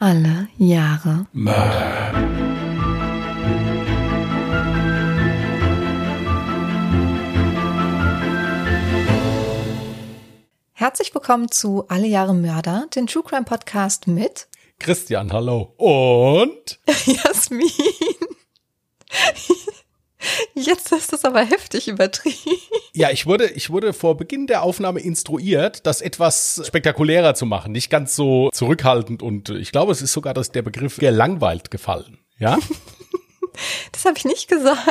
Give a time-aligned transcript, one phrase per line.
[0.00, 2.12] Alle Jahre Mörder.
[10.72, 14.46] Herzlich willkommen zu Alle Jahre Mörder, den True Crime Podcast mit
[14.78, 15.74] Christian, hallo.
[15.76, 17.68] Und Jasmin.
[20.54, 22.36] Jetzt ist das aber heftig übertrieben.
[22.92, 27.72] ja, ich wurde, ich wurde vor Beginn der Aufnahme instruiert, das etwas spektakulärer zu machen,
[27.72, 32.18] nicht ganz so zurückhaltend und ich glaube, es ist sogar dass der Begriff gelangweilt gefallen.
[32.38, 32.58] Ja,
[33.92, 34.86] Das habe ich nicht gesagt.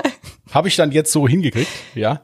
[0.51, 1.71] habe ich dann jetzt so hingekriegt.
[1.95, 2.21] Ja,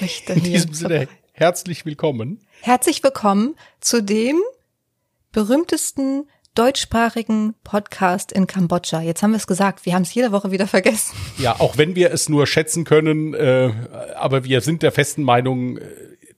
[0.00, 2.46] Richter in diesem Sinne herzlich willkommen.
[2.60, 4.40] Herzlich willkommen zu dem
[5.32, 9.02] berühmtesten deutschsprachigen Podcast in Kambodscha.
[9.02, 11.14] Jetzt haben wir es gesagt, wir haben es jede Woche wieder vergessen.
[11.38, 13.72] Ja, auch wenn wir es nur schätzen können, äh,
[14.16, 15.82] aber wir sind der festen Meinung, äh,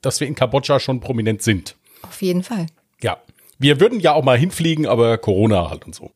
[0.03, 1.77] dass wir in Kambodscha schon prominent sind.
[2.03, 2.67] Auf jeden Fall.
[3.01, 3.19] Ja,
[3.59, 6.11] wir würden ja auch mal hinfliegen, aber Corona halt und so.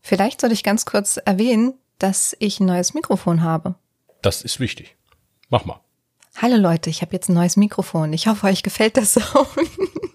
[0.00, 3.74] Vielleicht soll ich ganz kurz erwähnen, dass ich ein neues Mikrofon habe.
[4.22, 4.96] Das ist wichtig.
[5.48, 5.80] Mach mal.
[6.36, 8.12] Hallo Leute, ich habe jetzt ein neues Mikrofon.
[8.12, 9.48] Ich hoffe, euch gefällt das Sound.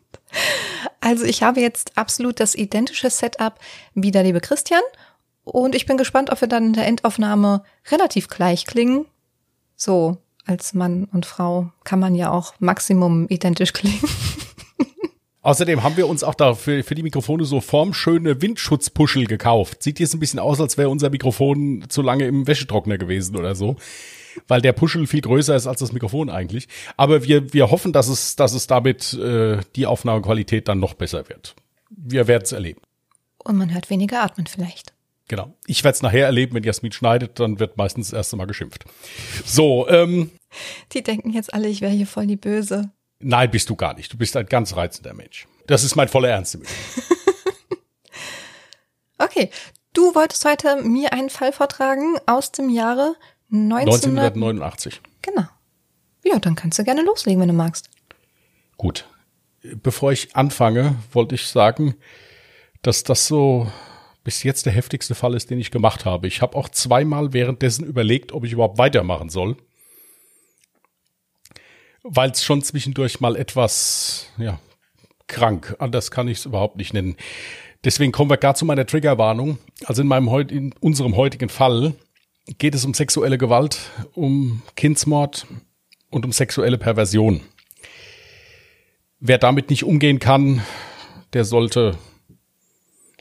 [1.01, 3.59] Also ich habe jetzt absolut das identische Setup
[3.93, 4.81] wie der liebe Christian
[5.43, 9.05] und ich bin gespannt, ob wir dann in der Endaufnahme relativ gleich klingen.
[9.75, 14.01] So, als Mann und Frau kann man ja auch Maximum identisch klingen.
[15.41, 19.83] Außerdem haben wir uns auch da für, für die Mikrofone so formschöne Windschutzpuschel gekauft.
[19.83, 23.53] Sieht jetzt ein bisschen aus, als wäre unser Mikrofon zu lange im Wäschetrockner gewesen oder
[23.53, 23.75] so.
[24.47, 26.67] Weil der Puschel viel größer ist als das Mikrofon eigentlich.
[26.97, 31.29] Aber wir, wir hoffen, dass es, dass es damit äh, die Aufnahmequalität dann noch besser
[31.29, 31.55] wird.
[31.89, 32.81] Wir werden es erleben.
[33.37, 34.93] Und man hört weniger atmen vielleicht.
[35.27, 35.53] Genau.
[35.65, 38.85] Ich werde es nachher erleben, wenn Jasmin schneidet, dann wird meistens das erste Mal geschimpft.
[39.45, 40.31] So, ähm,
[40.93, 42.91] Die denken jetzt alle, ich wäre hier voll die Böse.
[43.19, 44.13] nein, bist du gar nicht.
[44.13, 45.47] Du bist ein ganz reizender Mensch.
[45.67, 46.57] Das ist mein voller Ernst.
[49.17, 49.49] Okay,
[49.93, 53.34] du wolltest heute mir einen Fall vortragen aus dem Jahre 1900.
[53.51, 55.01] 1989.
[55.21, 55.45] Genau.
[56.23, 57.89] Ja, dann kannst du gerne loslegen, wenn du magst.
[58.77, 59.07] Gut.
[59.61, 61.95] Bevor ich anfange, wollte ich sagen,
[62.81, 63.71] dass das so
[64.23, 66.27] bis jetzt der heftigste Fall ist, den ich gemacht habe.
[66.27, 69.55] Ich habe auch zweimal währenddessen überlegt, ob ich überhaupt weitermachen soll.
[72.03, 74.59] Weil es schon zwischendurch mal etwas, ja,
[75.27, 77.15] krank, anders kann ich es überhaupt nicht nennen.
[77.83, 79.59] Deswegen kommen wir gar zu meiner Triggerwarnung.
[79.85, 81.93] Also in meinem in unserem heutigen Fall
[82.57, 85.47] geht es um sexuelle Gewalt, um Kindsmord
[86.09, 87.41] und um sexuelle Perversion.
[89.19, 90.61] Wer damit nicht umgehen kann,
[91.33, 91.97] der sollte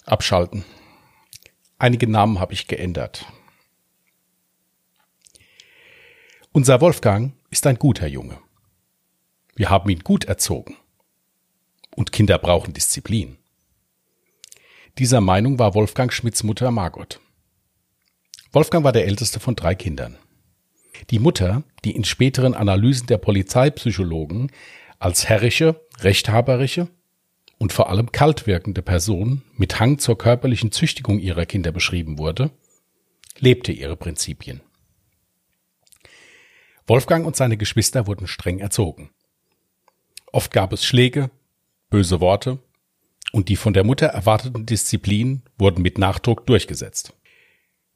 [0.05, 0.65] abschalten.
[1.79, 3.27] Einige Namen habe ich geändert.
[6.53, 8.39] Unser Wolfgang ist ein guter Junge.
[9.57, 10.77] Wir haben ihn gut erzogen.
[11.97, 13.39] Und Kinder brauchen Disziplin.
[14.99, 17.21] Dieser Meinung war Wolfgang Schmidts Mutter Margot.
[18.54, 20.16] Wolfgang war der älteste von drei Kindern.
[21.10, 24.53] Die Mutter, die in späteren Analysen der Polizeipsychologen
[25.00, 26.88] als herrische, rechthaberische
[27.59, 32.53] und vor allem kalt wirkende Person mit Hang zur körperlichen Züchtigung ihrer Kinder beschrieben wurde,
[33.41, 34.60] lebte ihre Prinzipien.
[36.86, 39.10] Wolfgang und seine Geschwister wurden streng erzogen.
[40.31, 41.32] Oft gab es Schläge,
[41.91, 42.60] böse Worte
[43.32, 47.15] und die von der Mutter erwarteten Disziplin wurden mit Nachdruck durchgesetzt.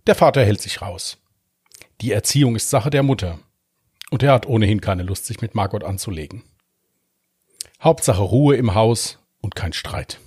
[0.08, 1.18] Der Vater hält sich raus.
[2.00, 3.40] Die Erziehung ist Sache der Mutter
[4.08, 6.44] und er hat ohnehin keine Lust, sich mit Margot anzulegen.
[7.82, 10.18] Hauptsache Ruhe im Haus und kein Streit.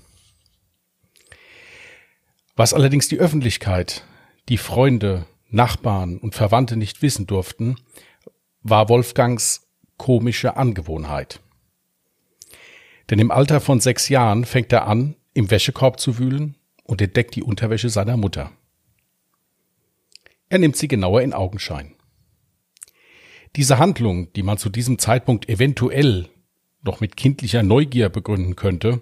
[2.55, 4.03] Was allerdings die Öffentlichkeit,
[4.49, 7.75] die Freunde, Nachbarn und Verwandte nicht wissen durften,
[8.61, 9.67] war Wolfgangs
[9.97, 11.39] komische Angewohnheit.
[13.09, 17.35] Denn im Alter von sechs Jahren fängt er an, im Wäschekorb zu wühlen und entdeckt
[17.35, 18.51] die Unterwäsche seiner Mutter.
[20.51, 21.95] Er nimmt sie genauer in Augenschein.
[23.56, 26.28] Diese Handlung, die man zu diesem Zeitpunkt eventuell
[26.81, 29.00] noch mit kindlicher Neugier begründen könnte,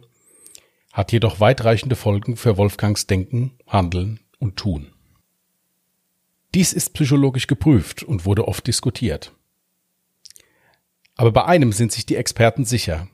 [0.93, 4.93] hat jedoch weitreichende Folgen für Wolfgangs Denken, Handeln und Tun.
[6.53, 9.33] Dies ist psychologisch geprüft und wurde oft diskutiert.
[11.15, 13.07] Aber bei einem sind sich die Experten sicher.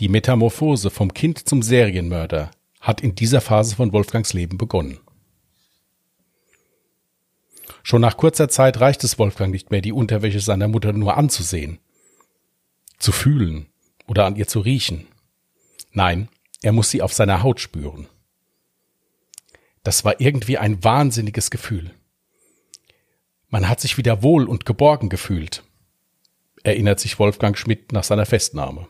[0.00, 2.50] Die Metamorphose vom Kind zum Serienmörder
[2.80, 4.98] hat in dieser Phase von Wolfgangs Leben begonnen.
[7.90, 11.80] Schon nach kurzer Zeit reicht es Wolfgang nicht mehr, die Unterwäsche seiner Mutter nur anzusehen,
[13.00, 13.66] zu fühlen
[14.06, 15.08] oder an ihr zu riechen.
[15.90, 16.28] Nein,
[16.62, 18.06] er muss sie auf seiner Haut spüren.
[19.82, 21.90] Das war irgendwie ein wahnsinniges Gefühl.
[23.48, 25.64] Man hat sich wieder wohl und geborgen gefühlt,
[26.62, 28.86] erinnert sich Wolfgang Schmidt nach seiner Festnahme.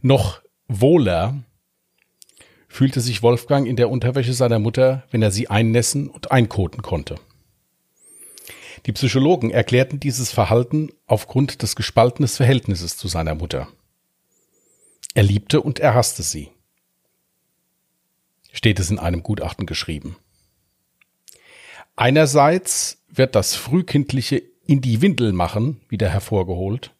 [0.00, 1.44] Noch wohler
[2.66, 7.20] fühlte sich Wolfgang in der Unterwäsche seiner Mutter, wenn er sie einnässen und einkoten konnte.
[8.86, 13.68] Die Psychologen erklärten dieses Verhalten aufgrund des gespaltenen Verhältnisses zu seiner Mutter.
[15.14, 16.50] Er liebte und er hasste sie.
[18.52, 20.16] Steht es in einem Gutachten geschrieben.
[21.96, 26.92] Einerseits wird das frühkindliche in die Windel machen wieder hervorgeholt.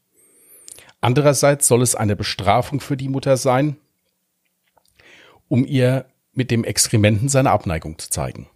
[1.01, 3.77] Andererseits soll es eine Bestrafung für die Mutter sein,
[5.49, 8.49] um ihr mit dem Exkrementen seine Abneigung zu zeigen.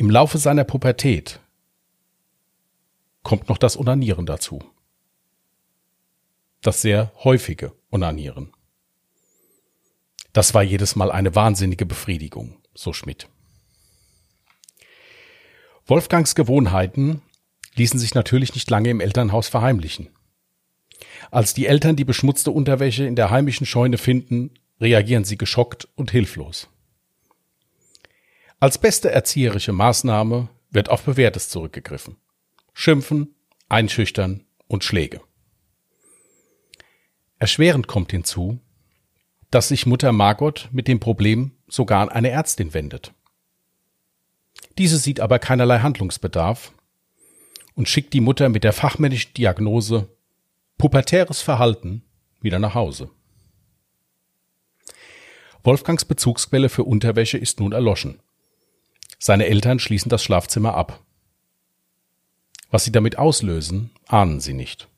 [0.00, 1.40] Im Laufe seiner Pubertät
[3.22, 4.64] kommt noch das Onanieren dazu.
[6.62, 8.50] Das sehr häufige Onanieren.
[10.32, 13.28] Das war jedes Mal eine wahnsinnige Befriedigung, so Schmidt.
[15.84, 17.20] Wolfgangs Gewohnheiten
[17.74, 20.08] ließen sich natürlich nicht lange im Elternhaus verheimlichen.
[21.30, 26.10] Als die Eltern die beschmutzte Unterwäsche in der heimischen Scheune finden, reagieren sie geschockt und
[26.10, 26.70] hilflos.
[28.62, 32.18] Als beste erzieherische Maßnahme wird auf Bewährtes zurückgegriffen.
[32.74, 33.34] Schimpfen,
[33.70, 35.22] einschüchtern und Schläge.
[37.38, 38.60] Erschwerend kommt hinzu,
[39.50, 43.14] dass sich Mutter Margot mit dem Problem sogar an eine Ärztin wendet.
[44.76, 46.74] Diese sieht aber keinerlei Handlungsbedarf
[47.74, 50.14] und schickt die Mutter mit der fachmännischen Diagnose
[50.76, 52.04] pubertäres Verhalten
[52.42, 53.10] wieder nach Hause.
[55.64, 58.20] Wolfgangs Bezugsquelle für Unterwäsche ist nun erloschen.
[59.22, 61.04] Seine Eltern schließen das Schlafzimmer ab.
[62.70, 64.88] Was sie damit auslösen, ahnen sie nicht.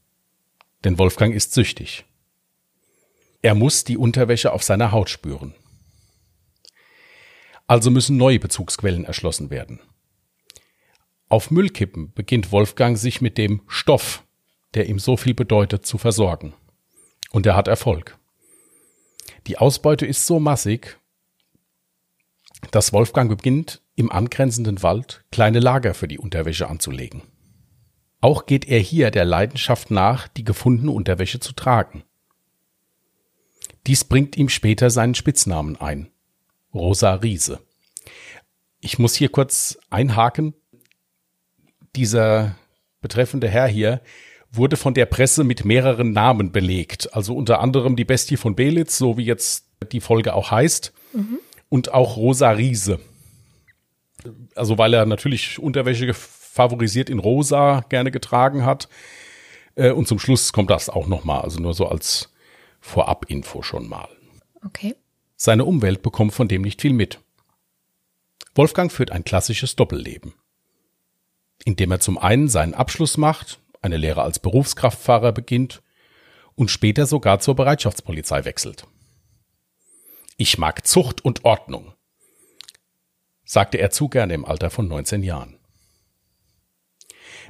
[0.85, 2.05] Denn Wolfgang ist süchtig.
[3.43, 5.55] Er muss die Unterwäsche auf seiner Haut spüren.
[7.67, 9.81] Also müssen neue Bezugsquellen erschlossen werden.
[11.29, 14.23] Auf Müllkippen beginnt Wolfgang sich mit dem Stoff,
[14.75, 16.55] der ihm so viel bedeutet, zu versorgen.
[17.31, 18.19] Und er hat Erfolg.
[19.49, 21.01] Die Ausbeute ist so massig,
[22.71, 27.23] dass Wolfgang beginnt, im angrenzenden Wald kleine Lager für die Unterwäsche anzulegen.
[28.21, 32.05] Auch geht er hier der Leidenschaft nach, die gefundene Unterwäsche zu tragen.
[33.87, 36.09] Dies bringt ihm später seinen Spitznamen ein.
[36.73, 37.61] Rosa Riese.
[38.81, 40.55] Ich muss hier kurz einhaken.
[41.97, 42.57] Dieser
[43.01, 44.01] betreffende Herr hier
[44.53, 47.15] wurde von der Presse mit mehreren Namen belegt.
[47.15, 50.93] Also unter anderem die Bestie von Belitz, so wie jetzt die Folge auch heißt.
[51.13, 51.39] Mhm.
[51.69, 53.01] Und auch Rosa Riese.
[54.55, 58.89] Also weil er natürlich Unterwäsche favorisiert in Rosa gerne getragen hat.
[59.75, 61.43] Äh, und zum Schluss kommt das auch nochmal.
[61.43, 62.33] Also nur so als
[62.81, 64.09] Vorab-Info schon mal.
[64.65, 64.95] Okay.
[65.37, 67.21] Seine Umwelt bekommt von dem nicht viel mit.
[68.55, 70.35] Wolfgang führt ein klassisches Doppelleben,
[71.65, 75.83] indem er zum einen seinen Abschluss macht eine Lehre als Berufskraftfahrer beginnt
[76.55, 78.87] und später sogar zur Bereitschaftspolizei wechselt.
[80.37, 81.93] Ich mag Zucht und Ordnung,
[83.53, 85.59] sagte er zu gerne im Alter von 19 Jahren.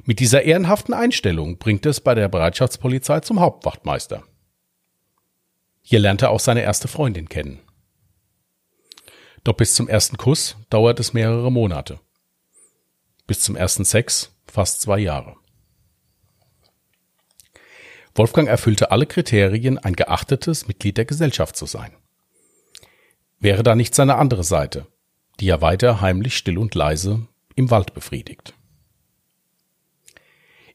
[0.03, 4.25] Mit dieser ehrenhaften Einstellung bringt es bei der Bereitschaftspolizei zum Hauptwachtmeister.
[5.81, 7.61] Hier lernt er auch seine erste Freundin kennen.
[9.45, 12.01] Doch bis zum ersten Kuss dauert es mehrere Monate.
[13.25, 15.37] Bis zum ersten Sex fast zwei Jahre.
[18.13, 21.95] Wolfgang erfüllte alle Kriterien, ein geachtetes Mitglied der Gesellschaft zu sein.
[23.39, 24.85] Wäre da nicht seine andere Seite,
[25.39, 28.53] die er weiter heimlich still und leise im Wald befriedigt.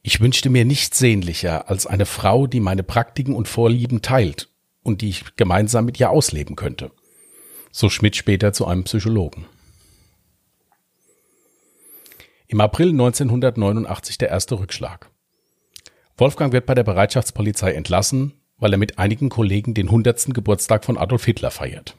[0.03, 4.49] Ich wünschte mir nichts sehnlicher als eine Frau, die meine Praktiken und Vorlieben teilt
[4.83, 6.91] und die ich gemeinsam mit ihr ausleben könnte.
[7.73, 9.47] So Schmidt später zu einem Psychologen.
[12.47, 15.11] Im April 1989 der erste Rückschlag.
[16.17, 20.35] Wolfgang wird bei der Bereitschaftspolizei entlassen, weil er mit einigen Kollegen den 100.
[20.35, 21.95] Geburtstag von Adolf Hitler feiert.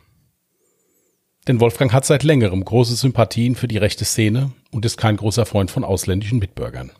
[1.47, 5.45] Denn Wolfgang hat seit längerem große Sympathien für die rechte Szene und ist kein großer
[5.45, 6.91] Freund von ausländischen Mitbürgern.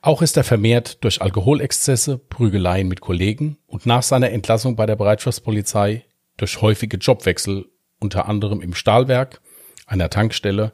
[0.00, 4.96] Auch ist er vermehrt durch Alkoholexzesse, Prügeleien mit Kollegen und nach seiner Entlassung bei der
[4.96, 6.04] Bereitschaftspolizei
[6.36, 7.66] durch häufige Jobwechsel
[7.98, 9.40] unter anderem im Stahlwerk,
[9.86, 10.72] einer Tankstelle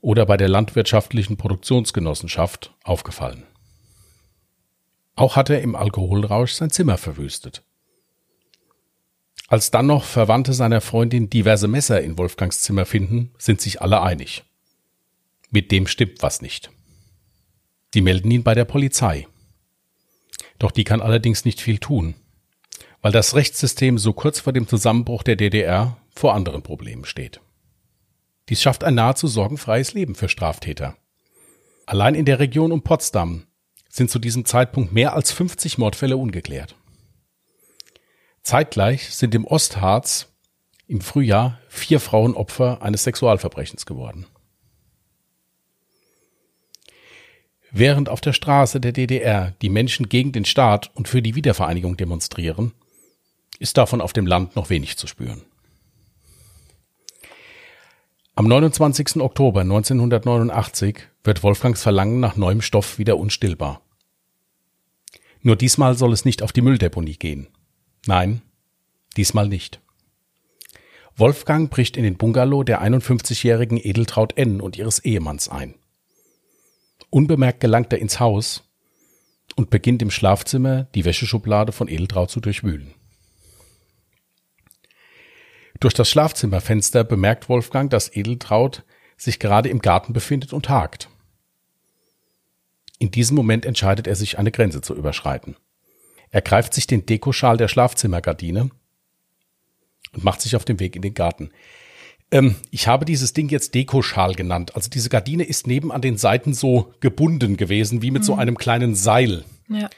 [0.00, 3.44] oder bei der landwirtschaftlichen Produktionsgenossenschaft aufgefallen.
[5.16, 7.64] Auch hat er im Alkoholrausch sein Zimmer verwüstet.
[9.48, 14.02] Als dann noch Verwandte seiner Freundin diverse Messer in Wolfgangs Zimmer finden, sind sich alle
[14.02, 14.44] einig.
[15.50, 16.70] Mit dem stimmt was nicht.
[17.94, 19.28] Sie melden ihn bei der Polizei.
[20.58, 22.14] Doch die kann allerdings nicht viel tun,
[23.02, 27.40] weil das Rechtssystem so kurz vor dem Zusammenbruch der DDR vor anderen Problemen steht.
[28.48, 30.96] Dies schafft ein nahezu sorgenfreies Leben für Straftäter.
[31.86, 33.46] Allein in der Region um Potsdam
[33.88, 36.74] sind zu diesem Zeitpunkt mehr als 50 Mordfälle ungeklärt.
[38.46, 40.28] Zeitgleich sind im Ostharz
[40.86, 44.24] im Frühjahr vier Frauen Opfer eines Sexualverbrechens geworden.
[47.72, 51.96] Während auf der Straße der DDR die Menschen gegen den Staat und für die Wiedervereinigung
[51.96, 52.70] demonstrieren,
[53.58, 55.42] ist davon auf dem Land noch wenig zu spüren.
[58.36, 59.16] Am 29.
[59.16, 63.80] Oktober 1989 wird Wolfgangs Verlangen nach neuem Stoff wieder unstillbar.
[65.42, 67.48] Nur diesmal soll es nicht auf die Mülldeponie gehen.
[68.06, 68.42] Nein,
[69.16, 69.80] diesmal nicht.
[71.16, 74.60] Wolfgang bricht in den Bungalow der 51-jährigen Edeltraut N.
[74.60, 75.74] und ihres Ehemanns ein.
[77.10, 78.64] Unbemerkt gelangt er ins Haus
[79.56, 82.94] und beginnt im Schlafzimmer die Wäscheschublade von Edeltraut zu durchwühlen.
[85.80, 88.84] Durch das Schlafzimmerfenster bemerkt Wolfgang, dass Edeltraut
[89.16, 91.08] sich gerade im Garten befindet und hakt.
[92.98, 95.56] In diesem Moment entscheidet er sich, eine Grenze zu überschreiten.
[96.30, 98.70] Er greift sich den Dekoschal der Schlafzimmergardine
[100.12, 101.50] und macht sich auf den Weg in den Garten.
[102.30, 104.74] Ähm, ich habe dieses Ding jetzt Dekoschal genannt.
[104.74, 108.26] Also diese Gardine ist neben an den Seiten so gebunden gewesen, wie mit mhm.
[108.26, 109.44] so einem kleinen Seil.
[109.68, 109.88] Ja.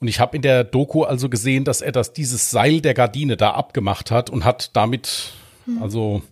[0.00, 3.36] Und ich habe in der Doku also gesehen, dass er das dieses Seil der Gardine
[3.36, 5.32] da abgemacht hat und hat damit
[5.66, 5.82] mhm.
[5.82, 6.22] also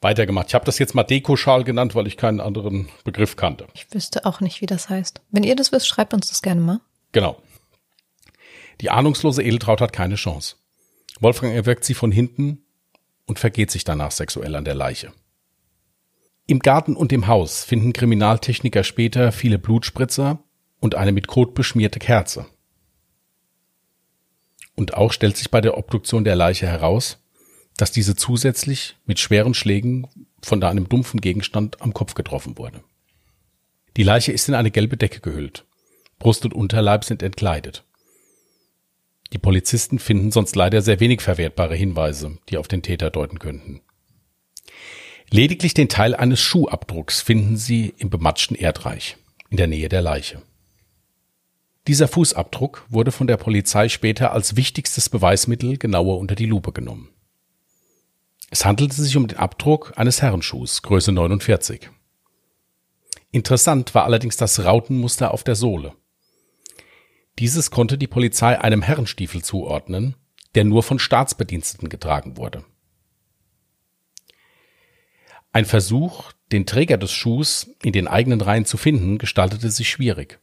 [0.00, 0.48] weitergemacht.
[0.48, 3.66] Ich habe das jetzt mal Dekoschal genannt, weil ich keinen anderen Begriff kannte.
[3.74, 5.20] Ich wüsste auch nicht, wie das heißt.
[5.30, 6.80] Wenn ihr das wisst, schreibt uns das gerne mal.
[7.12, 7.40] Genau.
[8.80, 10.56] Die ahnungslose Edeltraut hat keine Chance.
[11.20, 12.64] Wolfgang erweckt sie von hinten
[13.26, 15.12] und vergeht sich danach sexuell an der Leiche.
[16.46, 20.42] Im Garten und im Haus finden Kriminaltechniker später viele Blutspritzer
[20.80, 22.46] und eine mit Kot beschmierte Kerze.
[24.74, 27.18] Und auch stellt sich bei der Obduktion der Leiche heraus,
[27.76, 30.06] dass diese zusätzlich mit schweren Schlägen
[30.42, 32.82] von einem dumpfen Gegenstand am Kopf getroffen wurde.
[33.96, 35.64] Die Leiche ist in eine gelbe Decke gehüllt.
[36.18, 37.84] Brust und Unterleib sind entkleidet.
[39.32, 43.82] Die Polizisten finden sonst leider sehr wenig verwertbare Hinweise, die auf den Täter deuten könnten.
[45.30, 49.18] Lediglich den Teil eines Schuhabdrucks finden sie im bematschten Erdreich,
[49.50, 50.42] in der Nähe der Leiche.
[51.86, 57.10] Dieser Fußabdruck wurde von der Polizei später als wichtigstes Beweismittel genauer unter die Lupe genommen.
[58.50, 61.90] Es handelte sich um den Abdruck eines Herrenschuhs, Größe 49.
[63.30, 65.94] Interessant war allerdings das Rautenmuster auf der Sohle.
[67.38, 70.16] Dieses konnte die Polizei einem Herrenstiefel zuordnen,
[70.54, 72.64] der nur von Staatsbediensteten getragen wurde.
[75.52, 80.40] Ein Versuch, den Träger des Schuhs in den eigenen Reihen zu finden, gestaltete sich schwierig,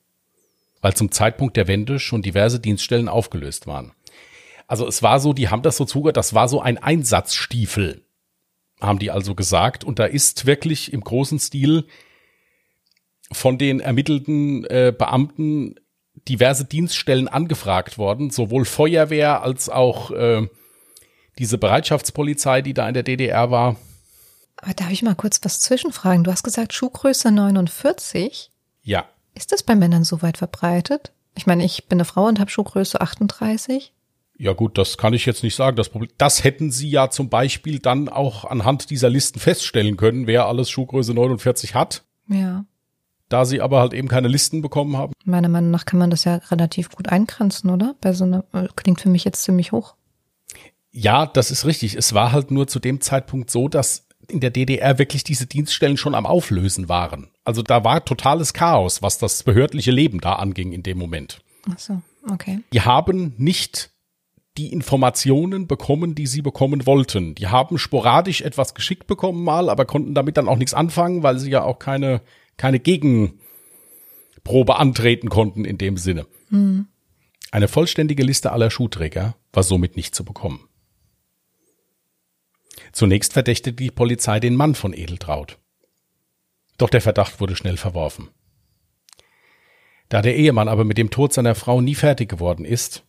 [0.82, 3.92] weil zum Zeitpunkt der Wende schon diverse Dienststellen aufgelöst waren.
[4.68, 8.06] Also es war so, die haben das so zugehört, das war so ein Einsatzstiefel,
[8.80, 9.84] haben die also gesagt.
[9.84, 11.86] Und da ist wirklich im großen Stil
[13.32, 15.76] von den ermittelten äh, Beamten
[16.28, 20.48] diverse Dienststellen angefragt worden, sowohl Feuerwehr als auch äh,
[21.38, 23.76] diese Bereitschaftspolizei, die da in der DDR war.
[24.58, 26.24] Aber darf ich mal kurz was zwischenfragen?
[26.24, 28.50] Du hast gesagt Schuhgröße 49.
[28.84, 29.06] Ja.
[29.36, 31.12] Ist das bei Männern so weit verbreitet?
[31.36, 33.92] Ich meine, ich bin eine Frau und habe Schuhgröße 38.
[34.38, 35.76] Ja gut, das kann ich jetzt nicht sagen.
[35.76, 40.28] Das, Problem, das hätten Sie ja zum Beispiel dann auch anhand dieser Listen feststellen können,
[40.28, 42.04] wer alles Schuhgröße 49 hat.
[42.28, 42.66] Ja
[43.30, 45.14] da sie aber halt eben keine Listen bekommen haben.
[45.24, 47.96] Meiner Meinung nach kann man das ja relativ gut eingrenzen, oder?
[48.02, 49.96] Bei so einer, äh, klingt für mich jetzt ziemlich hoch.
[50.92, 51.96] Ja, das ist richtig.
[51.96, 55.98] Es war halt nur zu dem Zeitpunkt so, dass in der DDR wirklich diese Dienststellen
[55.98, 57.30] schon am Auflösen waren.
[57.44, 61.42] Also da war totales Chaos, was das behördliche Leben da anging in dem Moment.
[61.72, 62.02] Ach so,
[62.32, 62.60] okay.
[62.74, 63.92] Die haben nicht
[64.58, 67.36] die Informationen bekommen, die sie bekommen wollten.
[67.36, 71.38] Die haben sporadisch etwas geschickt bekommen mal, aber konnten damit dann auch nichts anfangen, weil
[71.40, 72.22] sie ja auch keine
[72.58, 73.38] keine Gegenprobe
[74.78, 76.28] antreten konnten in dem Sinne.
[76.50, 76.88] Mhm.
[77.52, 80.68] Eine vollständige Liste aller Schuhträger war somit nicht zu bekommen.
[82.92, 85.58] Zunächst verdächtigte die Polizei den Mann von Edeltraut.
[86.78, 88.30] Doch der Verdacht wurde schnell verworfen.
[90.10, 93.04] Da der Ehemann aber mit dem Tod seiner Frau nie fertig geworden ist,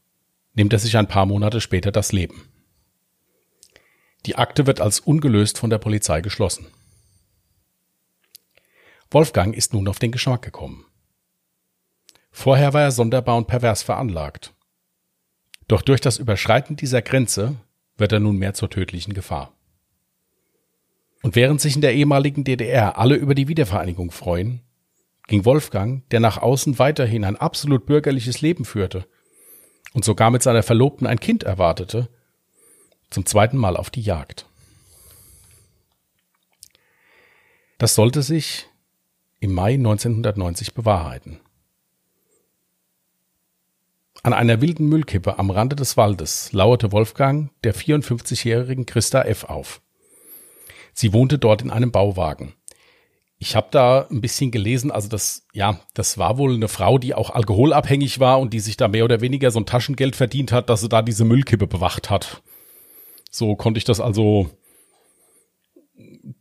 [0.54, 2.48] nimmt er sich ein paar Monate später das Leben.
[4.24, 6.66] Die Akte wird als ungelöst von der Polizei geschlossen.
[9.10, 10.84] Wolfgang ist nun auf den Geschmack gekommen.
[12.30, 14.52] Vorher war er sonderbar und pervers veranlagt.
[15.68, 17.56] Doch durch das Überschreiten dieser Grenze
[17.96, 19.52] wird er nunmehr zur tödlichen Gefahr.
[21.22, 24.60] Und während sich in der ehemaligen DDR alle über die Wiedervereinigung freuen,
[25.26, 29.06] ging Wolfgang, der nach außen weiterhin ein absolut bürgerliches Leben führte
[29.92, 32.08] und sogar mit seiner Verlobten ein Kind erwartete,
[33.10, 34.46] zum zweiten Mal auf die Jagd.
[37.78, 38.68] Das sollte sich
[39.46, 41.38] im Mai 1990 bewahrheiten.
[44.24, 49.44] An einer wilden Müllkippe am Rande des Waldes lauerte Wolfgang der 54-jährigen Christa F.
[49.44, 49.82] auf.
[50.94, 52.54] Sie wohnte dort in einem Bauwagen.
[53.38, 57.14] Ich habe da ein bisschen gelesen, also das, ja, das war wohl eine Frau, die
[57.14, 60.70] auch alkoholabhängig war und die sich da mehr oder weniger so ein Taschengeld verdient hat,
[60.70, 62.42] dass sie da diese Müllkippe bewacht hat.
[63.30, 64.50] So konnte ich das also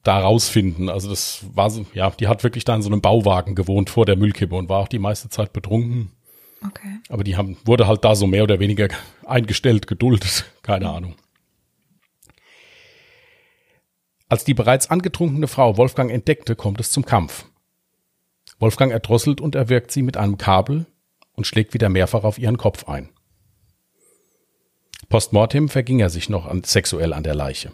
[0.04, 0.90] da rausfinden.
[0.90, 4.06] Also das war so, ja, die hat wirklich da in so einem Bauwagen gewohnt vor
[4.06, 6.12] der Müllkippe und war auch die meiste Zeit betrunken.
[6.66, 7.00] Okay.
[7.10, 8.88] Aber die haben, wurde halt da so mehr oder weniger
[9.26, 11.16] eingestellt, geduldet, keine Ahnung.
[14.28, 17.46] Als die bereits angetrunkene Frau Wolfgang entdeckte, kommt es zum Kampf.
[18.58, 20.88] Wolfgang erdrosselt und erwirkt sie mit einem Kabel
[21.34, 23.10] und schlägt wieder mehrfach auf ihren Kopf ein.
[25.10, 27.72] Postmortem verging er sich noch an, sexuell an der Leiche.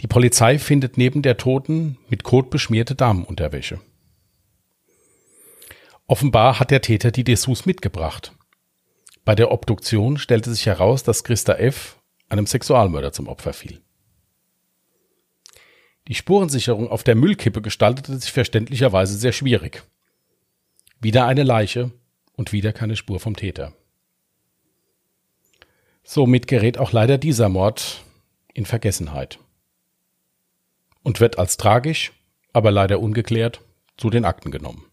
[0.00, 3.80] Die Polizei findet neben der Toten mit Kot beschmierte Damenunterwäsche.
[6.06, 8.32] Offenbar hat der Täter die Dessous mitgebracht.
[9.24, 11.98] Bei der Obduktion stellte sich heraus, dass Christa F.
[12.30, 13.80] einem Sexualmörder zum Opfer fiel.
[16.08, 19.84] Die Spurensicherung auf der Müllkippe gestaltete sich verständlicherweise sehr schwierig.
[21.00, 21.92] Wieder eine Leiche
[22.32, 23.74] und wieder keine Spur vom Täter.
[26.02, 28.02] Somit gerät auch leider dieser Mord
[28.54, 29.38] in Vergessenheit
[31.02, 32.12] und wird als tragisch,
[32.52, 33.62] aber leider ungeklärt,
[33.96, 34.84] zu den Akten genommen.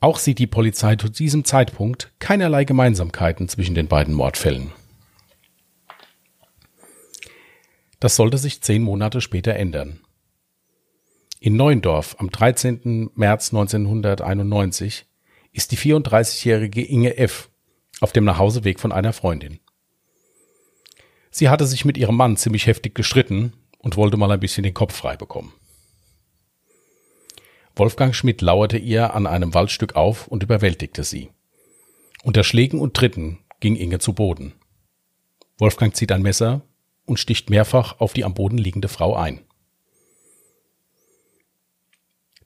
[0.00, 4.72] Auch sieht die Polizei zu diesem Zeitpunkt keinerlei Gemeinsamkeiten zwischen den beiden Mordfällen.
[7.98, 10.00] Das sollte sich zehn Monate später ändern.
[11.40, 13.10] In Neuendorf am 13.
[13.14, 15.06] März 1991
[15.52, 17.48] ist die 34-jährige Inge F.
[18.00, 19.58] auf dem Nachhauseweg von einer Freundin.
[21.30, 24.74] Sie hatte sich mit ihrem Mann ziemlich heftig gestritten und wollte mal ein bisschen den
[24.74, 25.52] Kopf frei bekommen.
[27.76, 31.30] Wolfgang Schmidt lauerte ihr an einem Waldstück auf und überwältigte sie.
[32.24, 34.54] Unter Schlägen und Tritten ging Inge zu Boden.
[35.58, 36.62] Wolfgang zieht ein Messer
[37.04, 39.40] und sticht mehrfach auf die am Boden liegende Frau ein.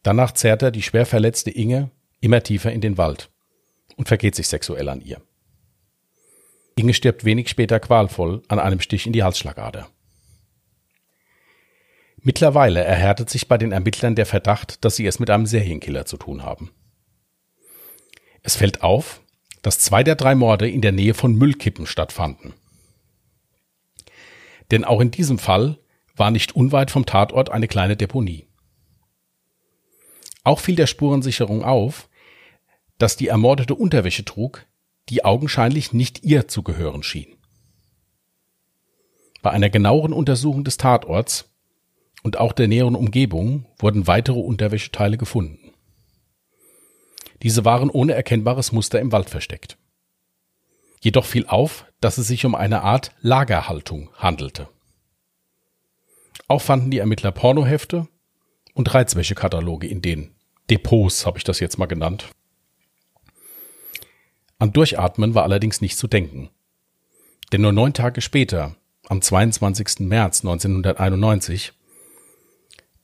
[0.02, 3.30] Danach zerrt er die schwer verletzte Inge immer tiefer in den Wald
[3.96, 5.20] und vergeht sich sexuell an ihr.
[6.76, 9.88] Inge stirbt wenig später qualvoll an einem Stich in die Halsschlagader.
[12.16, 16.16] Mittlerweile erhärtet sich bei den Ermittlern der Verdacht, dass sie es mit einem Serienkiller zu
[16.16, 16.70] tun haben.
[18.42, 19.20] Es fällt auf,
[19.62, 22.54] dass zwei der drei Morde in der Nähe von Müllkippen stattfanden.
[24.70, 25.78] Denn auch in diesem Fall
[26.16, 28.46] war nicht unweit vom Tatort eine kleine Deponie.
[30.44, 32.08] Auch fiel der Spurensicherung auf,
[32.98, 34.66] dass die Ermordete Unterwäsche trug,
[35.08, 37.36] die augenscheinlich nicht ihr zu gehören schien.
[39.42, 41.50] Bei einer genaueren Untersuchung des Tatorts
[42.22, 45.72] und auch der näheren Umgebung wurden weitere Unterwäscheteile gefunden.
[47.42, 49.76] Diese waren ohne erkennbares Muster im Wald versteckt.
[51.00, 54.68] Jedoch fiel auf, dass es sich um eine Art Lagerhaltung handelte.
[56.46, 58.06] Auch fanden die Ermittler Pornohefte
[58.74, 60.36] und Reizwäschekataloge in den
[60.70, 62.28] Depots, habe ich das jetzt mal genannt.
[64.62, 66.48] An Durchatmen war allerdings nicht zu denken.
[67.50, 68.76] Denn nur neun Tage später,
[69.08, 70.06] am 22.
[70.06, 71.72] März 1991,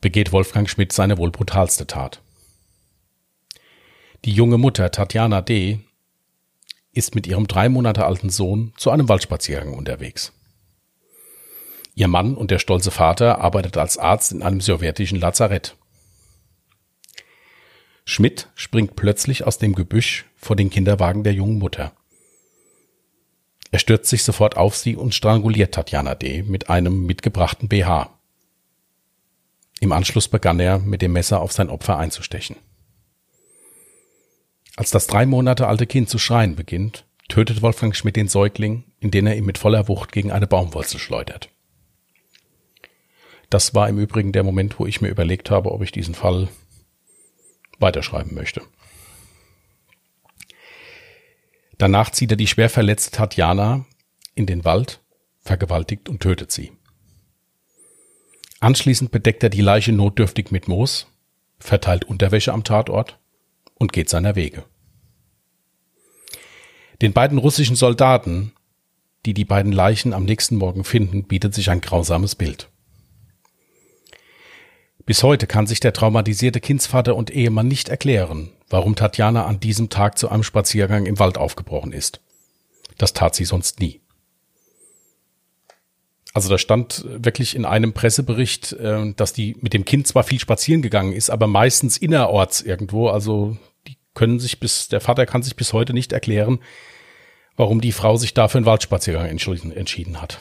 [0.00, 2.22] begeht Wolfgang Schmidt seine wohl brutalste Tat.
[4.24, 5.80] Die junge Mutter Tatjana D.
[6.92, 10.32] ist mit ihrem drei Monate alten Sohn zu einem Waldspaziergang unterwegs.
[11.96, 15.74] Ihr Mann und der stolze Vater arbeitet als Arzt in einem sowjetischen Lazarett.
[18.10, 21.92] Schmidt springt plötzlich aus dem Gebüsch vor den Kinderwagen der jungen Mutter.
[23.70, 26.42] Er stürzt sich sofort auf sie und stranguliert Tatjana D.
[26.42, 28.18] mit einem mitgebrachten BH.
[29.80, 32.56] Im Anschluss begann er, mit dem Messer auf sein Opfer einzustechen.
[34.76, 39.26] Als das drei Monate alte Kind zu schreien beginnt, tötet Wolfgang Schmidt den Säugling, indem
[39.26, 41.50] er ihn mit voller Wucht gegen eine Baumwurzel schleudert.
[43.50, 46.48] Das war im Übrigen der Moment, wo ich mir überlegt habe, ob ich diesen Fall
[47.78, 48.62] weiterschreiben möchte.
[51.78, 53.86] Danach zieht er die schwer verletzte Tatjana
[54.34, 55.00] in den Wald,
[55.40, 56.72] vergewaltigt und tötet sie.
[58.60, 61.06] Anschließend bedeckt er die Leiche notdürftig mit Moos,
[61.60, 63.18] verteilt Unterwäsche am Tatort
[63.74, 64.64] und geht seiner Wege.
[67.00, 68.52] Den beiden russischen Soldaten,
[69.24, 72.68] die die beiden Leichen am nächsten Morgen finden, bietet sich ein grausames Bild.
[75.08, 79.88] Bis heute kann sich der traumatisierte Kindsvater und Ehemann nicht erklären, warum Tatjana an diesem
[79.88, 82.20] Tag zu einem Spaziergang im Wald aufgebrochen ist.
[82.98, 84.02] Das tat sie sonst nie.
[86.34, 90.40] Also da stand wirklich in einem Pressebericht, äh, dass die mit dem Kind zwar viel
[90.40, 93.08] spazieren gegangen ist, aber meistens innerorts irgendwo.
[93.08, 96.58] Also die können sich bis, der Vater kann sich bis heute nicht erklären,
[97.56, 100.38] warum die Frau sich da für einen Waldspaziergang entschieden hat.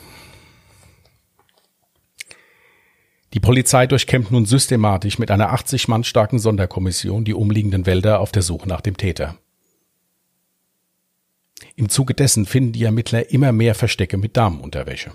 [3.38, 8.32] Die Polizei durchkämmt nun systematisch mit einer 80 Mann starken Sonderkommission die umliegenden Wälder auf
[8.32, 9.38] der Suche nach dem Täter.
[11.76, 15.12] Im Zuge dessen finden die Ermittler immer mehr Verstecke mit Damenunterwäsche.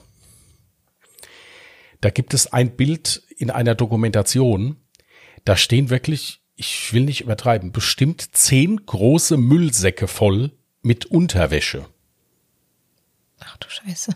[2.01, 4.77] Da gibt es ein Bild in einer Dokumentation,
[5.45, 11.87] da stehen wirklich, ich will nicht übertreiben, bestimmt zehn große Müllsäcke voll mit Unterwäsche.
[13.41, 14.15] Ach du Scheiße.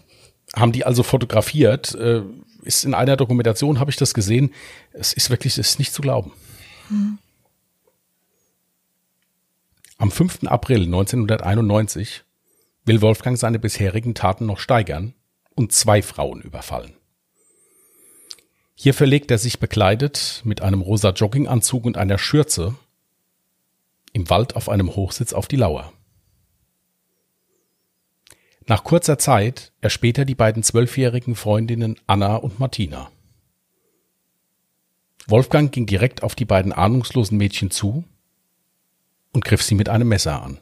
[0.54, 2.22] Haben die also fotografiert, äh,
[2.66, 4.52] ist in einer Dokumentation, habe ich das gesehen.
[4.92, 6.32] Es ist wirklich, es ist nicht zu glauben.
[6.88, 7.18] Hm.
[9.98, 10.44] Am 5.
[10.44, 12.24] April 1991
[12.84, 15.14] will Wolfgang seine bisherigen Taten noch steigern
[15.54, 16.92] und zwei Frauen überfallen.
[18.74, 22.74] Hier verlegt er sich bekleidet mit einem rosa Jogginganzug und einer Schürze
[24.12, 25.92] im Wald auf einem Hochsitz auf die Lauer.
[28.68, 33.10] Nach kurzer Zeit erspäht er die beiden zwölfjährigen Freundinnen Anna und Martina.
[35.28, 38.04] Wolfgang ging direkt auf die beiden ahnungslosen Mädchen zu
[39.32, 40.58] und griff sie mit einem Messer an.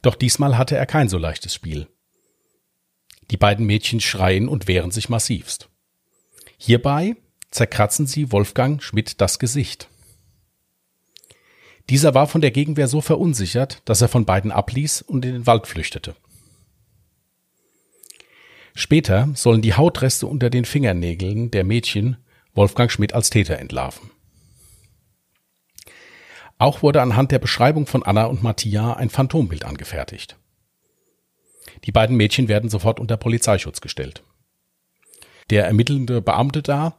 [0.00, 1.88] Doch diesmal hatte er kein so leichtes Spiel.
[3.30, 5.68] Die beiden Mädchen schreien und wehren sich massivst.
[6.56, 7.16] Hierbei
[7.50, 9.88] zerkratzen sie Wolfgang Schmidt das Gesicht.
[11.90, 15.46] Dieser war von der Gegenwehr so verunsichert, dass er von beiden abließ und in den
[15.46, 16.14] Wald flüchtete.
[18.74, 22.16] Später sollen die Hautreste unter den Fingernägeln der Mädchen
[22.54, 24.10] Wolfgang Schmidt als Täter entlarven.
[26.58, 30.36] Auch wurde anhand der Beschreibung von Anna und Mattia ein Phantombild angefertigt.
[31.84, 34.22] Die beiden Mädchen werden sofort unter Polizeischutz gestellt.
[35.50, 36.96] Der ermittelnde Beamte da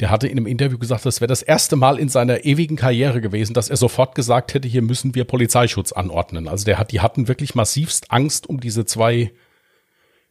[0.00, 3.20] der hatte in einem Interview gesagt, das wäre das erste Mal in seiner ewigen Karriere
[3.20, 6.48] gewesen, dass er sofort gesagt hätte, hier müssen wir Polizeischutz anordnen.
[6.48, 9.32] Also der hat, die hatten wirklich massivst Angst um diese zwei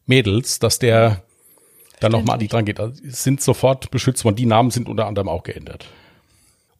[0.06, 1.24] Mädels, dass der
[2.00, 2.80] dann nochmal an die dran geht.
[2.80, 4.36] Also sind sofort beschützt worden.
[4.36, 5.88] Die Namen sind unter anderem auch geändert.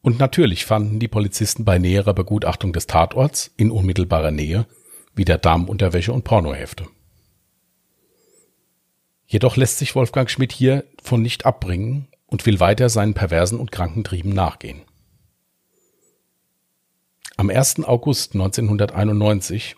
[0.02, 4.66] Und natürlich fanden die Polizisten bei näherer Begutachtung des Tatorts in unmittelbarer Nähe
[5.14, 6.86] wieder Damenunterwäsche und Pornohefte.
[9.26, 13.70] Jedoch lässt sich Wolfgang Schmidt hier von nicht abbringen und will weiter seinen perversen und
[13.70, 14.80] kranken Trieben nachgehen.
[17.36, 17.84] Am 1.
[17.84, 19.76] August 1991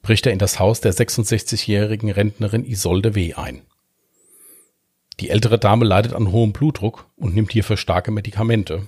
[0.00, 3.34] bricht er in das Haus der 66-jährigen Rentnerin Isolde W.
[3.34, 3.62] ein.
[5.20, 8.86] Die ältere Dame leidet an hohem Blutdruck und nimmt hierfür starke Medikamente.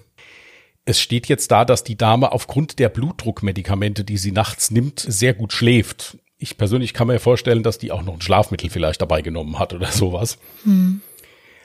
[0.86, 5.34] Es steht jetzt da, dass die Dame aufgrund der Blutdruckmedikamente, die sie nachts nimmt, sehr
[5.34, 6.16] gut schläft.
[6.38, 9.74] Ich persönlich kann mir vorstellen, dass die auch noch ein Schlafmittel vielleicht dabei genommen hat
[9.74, 10.38] oder sowas.
[10.64, 11.02] Hm.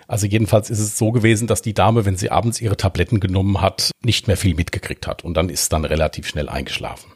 [0.08, 3.62] Also jedenfalls ist es so gewesen, dass die Dame, wenn sie abends ihre Tabletten genommen
[3.62, 7.12] hat, nicht mehr viel mitgekriegt hat und dann ist dann relativ schnell eingeschlafen.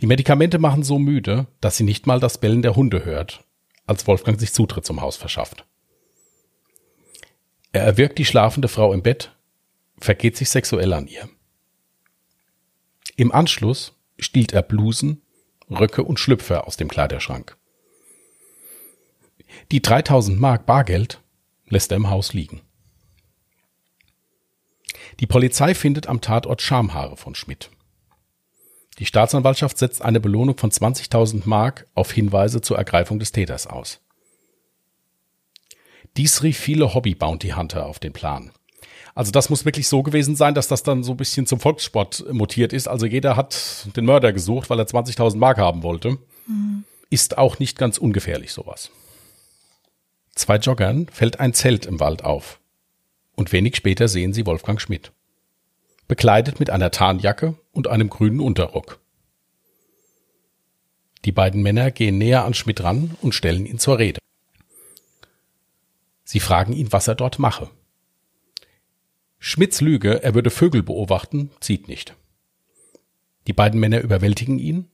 [0.00, 3.44] Die Medikamente machen so müde, dass sie nicht mal das Bellen der Hunde hört,
[3.86, 5.66] als Wolfgang sich Zutritt zum Haus verschafft.
[7.72, 9.36] Er erwirkt die schlafende Frau im Bett,
[9.98, 11.28] vergeht sich sexuell an ihr.
[13.16, 15.20] Im Anschluss stiehlt er Blusen,
[15.68, 17.56] Röcke und Schlüpfer aus dem Kleiderschrank.
[19.72, 21.20] Die 3000 Mark Bargeld
[21.68, 22.60] lässt er im Haus liegen.
[25.20, 27.70] Die Polizei findet am Tatort Schamhaare von Schmidt.
[28.98, 34.00] Die Staatsanwaltschaft setzt eine Belohnung von 20.000 Mark auf Hinweise zur Ergreifung des Täters aus.
[36.16, 38.50] Dies rief viele Hobby-Bounty-Hunter auf den Plan.
[39.14, 42.24] Also das muss wirklich so gewesen sein, dass das dann so ein bisschen zum Volkssport
[42.32, 42.88] mutiert ist.
[42.88, 46.18] Also jeder hat den Mörder gesucht, weil er 20.000 Mark haben wollte.
[46.46, 46.84] Mhm.
[47.10, 48.90] Ist auch nicht ganz ungefährlich sowas.
[50.34, 52.60] Zwei Joggern fällt ein Zelt im Wald auf.
[53.34, 55.12] Und wenig später sehen sie Wolfgang Schmidt.
[56.08, 59.00] Bekleidet mit einer Tarnjacke und einem grünen Unterrock.
[61.24, 64.18] Die beiden Männer gehen näher an Schmidt ran und stellen ihn zur Rede.
[66.24, 67.70] Sie fragen ihn, was er dort mache.
[69.38, 72.14] Schmidts Lüge, er würde Vögel beobachten, zieht nicht.
[73.46, 74.90] Die beiden Männer überwältigen ihn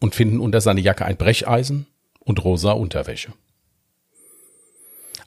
[0.00, 1.86] und finden unter seine Jacke ein Brecheisen
[2.20, 3.32] und rosa Unterwäsche.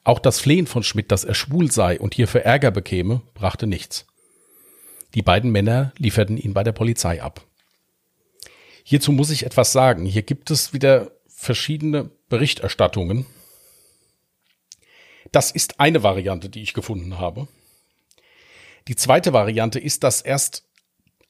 [0.03, 4.05] Auch das Flehen von Schmidt, dass er schwul sei und hierfür Ärger bekäme, brachte nichts.
[5.15, 7.45] Die beiden Männer lieferten ihn bei der Polizei ab.
[8.83, 10.05] Hierzu muss ich etwas sagen.
[10.05, 13.25] Hier gibt es wieder verschiedene Berichterstattungen.
[15.31, 17.47] Das ist eine Variante, die ich gefunden habe.
[18.87, 20.63] Die zweite Variante ist, dass erst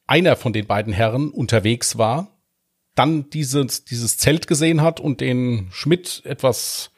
[0.06, 2.36] einer von den beiden Herren unterwegs war,
[2.94, 6.90] dann dieses, dieses Zelt gesehen hat und den Schmidt etwas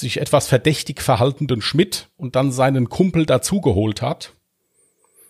[0.00, 4.34] sich etwas verdächtig verhaltenden Schmidt und dann seinen Kumpel dazugeholt hat.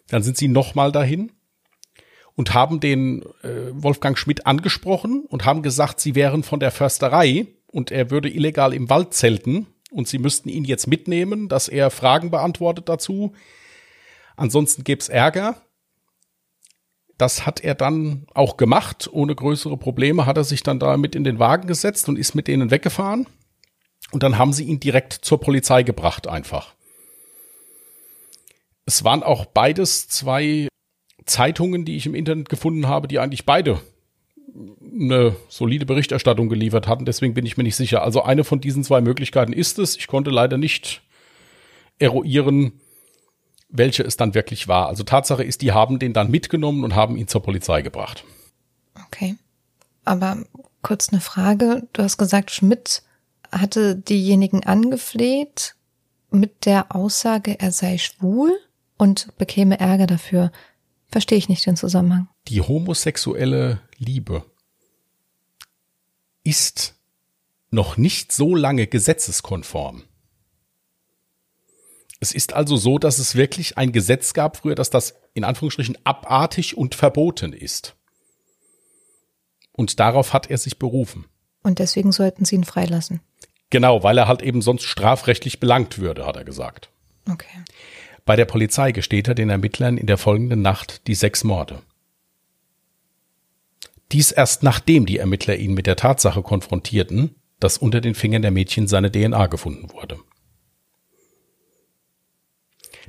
[0.09, 1.33] Dann sind sie nochmal dahin
[2.35, 7.47] und haben den äh, Wolfgang Schmidt angesprochen und haben gesagt, sie wären von der Försterei
[7.67, 11.91] und er würde illegal im Wald zelten und sie müssten ihn jetzt mitnehmen, dass er
[11.91, 13.33] Fragen beantwortet dazu.
[14.37, 15.61] Ansonsten gäbe es Ärger.
[17.19, 19.11] Das hat er dann auch gemacht.
[19.13, 22.35] Ohne größere Probleme hat er sich dann da mit in den Wagen gesetzt und ist
[22.35, 23.27] mit denen weggefahren.
[24.13, 26.75] Und dann haben sie ihn direkt zur Polizei gebracht einfach.
[28.87, 30.69] Es waren auch beides zwei
[31.27, 33.81] Zeitungen, die ich im Internet gefunden habe, die eigentlich beide
[34.93, 37.05] eine solide Berichterstattung geliefert hatten.
[37.05, 38.03] Deswegen bin ich mir nicht sicher.
[38.03, 39.97] Also eine von diesen zwei Möglichkeiten ist es.
[39.97, 41.03] Ich konnte leider nicht
[41.99, 42.73] eruieren,
[43.69, 44.89] welche es dann wirklich war.
[44.89, 48.25] Also Tatsache ist, die haben den dann mitgenommen und haben ihn zur Polizei gebracht.
[49.07, 49.37] Okay.
[50.05, 50.39] Aber
[50.83, 51.87] kurz eine Frage.
[51.93, 53.03] Du hast gesagt, Schmidt
[53.53, 55.75] hatte diejenigen angefleht
[56.31, 58.57] mit der Aussage, er sei schwul
[58.97, 60.53] und bekäme Ärger dafür.
[61.09, 62.29] Verstehe ich nicht den Zusammenhang.
[62.49, 64.45] Die homosexuelle Liebe
[66.45, 66.95] ist
[67.71, 70.05] noch nicht so lange gesetzeskonform.
[72.21, 75.97] Es ist also so, dass es wirklich ein Gesetz gab früher, dass das in Anführungsstrichen
[76.05, 77.97] abartig und verboten ist.
[79.73, 81.27] Und darauf hat er sich berufen.
[81.63, 83.21] Und deswegen sollten sie ihn freilassen.
[83.71, 86.91] Genau, weil er halt eben sonst strafrechtlich belangt würde, hat er gesagt.
[87.31, 87.65] Okay.
[88.25, 91.83] Bei der Polizei gesteht er den Ermittlern in der folgenden Nacht die sechs Morde.
[94.13, 98.51] Dies erst nachdem die Ermittler ihn mit der Tatsache konfrontierten, dass unter den Fingern der
[98.51, 100.19] Mädchen seine DNA gefunden wurde.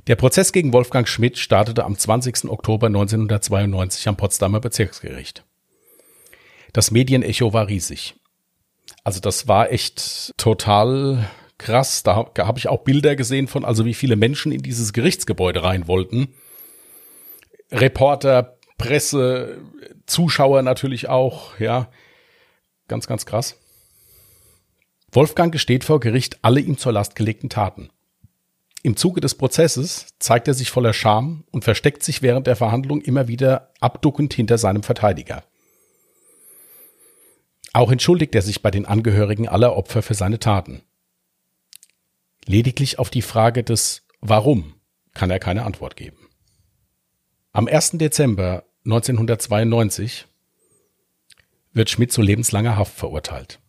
[0.06, 2.44] Der Prozess gegen Wolfgang Schmidt startete am 20.
[2.50, 5.44] Oktober 1992 am Potsdamer Bezirksgericht.
[6.72, 8.14] Das Medienecho war riesig.
[9.04, 12.02] Also das war echt total krass.
[12.02, 15.88] Da habe ich auch Bilder gesehen von, also wie viele Menschen in dieses Gerichtsgebäude rein
[15.88, 16.34] wollten.
[17.70, 19.60] Reporter, Presse,
[20.06, 21.88] Zuschauer natürlich auch, ja.
[22.88, 23.58] Ganz, ganz krass.
[25.10, 27.90] Wolfgang gesteht vor Gericht alle ihm zur Last gelegten Taten.
[28.82, 33.00] Im Zuge des Prozesses zeigt er sich voller Scham und versteckt sich während der Verhandlung
[33.00, 35.44] immer wieder abduckend hinter seinem Verteidiger.
[37.72, 40.82] Auch entschuldigt er sich bei den Angehörigen aller Opfer für seine Taten.
[42.44, 44.74] Lediglich auf die Frage des Warum
[45.14, 46.18] kann er keine Antwort geben.
[47.52, 47.92] Am 1.
[47.92, 50.26] Dezember 1992
[51.72, 53.60] wird Schmidt zu lebenslanger Haft verurteilt.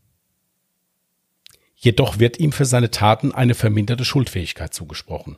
[1.75, 5.37] Jedoch wird ihm für seine Taten eine verminderte Schuldfähigkeit zugesprochen.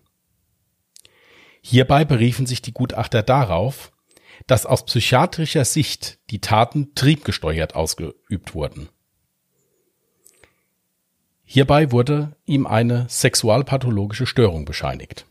[1.62, 3.92] Hierbei beriefen sich die Gutachter darauf,
[4.48, 8.90] dass aus psychiatrischer Sicht die Taten triebgesteuert ausgeübt wurden.
[11.44, 15.26] Hierbei wurde ihm eine sexualpathologische Störung bescheinigt.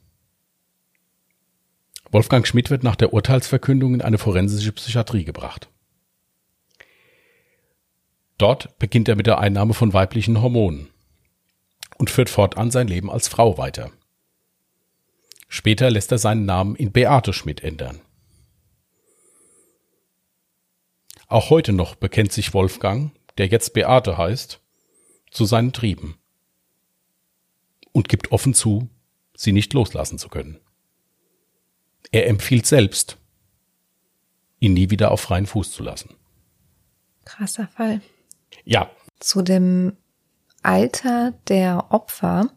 [2.10, 5.68] Wolfgang Schmidt wird nach der Urteilsverkündung in eine forensische Psychiatrie gebracht.
[8.38, 10.88] Dort beginnt er mit der Einnahme von weiblichen Hormonen
[11.98, 13.90] und führt fortan sein Leben als Frau weiter.
[15.48, 18.00] Später lässt er seinen Namen in Beate Schmidt ändern.
[21.34, 24.60] Auch heute noch bekennt sich Wolfgang, der jetzt Beate heißt,
[25.32, 26.16] zu seinen Trieben
[27.90, 28.88] und gibt offen zu,
[29.34, 30.60] sie nicht loslassen zu können.
[32.12, 33.16] Er empfiehlt selbst,
[34.60, 36.14] ihn nie wieder auf freien Fuß zu lassen.
[37.24, 38.00] Krasser Fall.
[38.62, 38.92] Ja.
[39.18, 39.96] Zu dem
[40.62, 42.48] Alter der Opfer,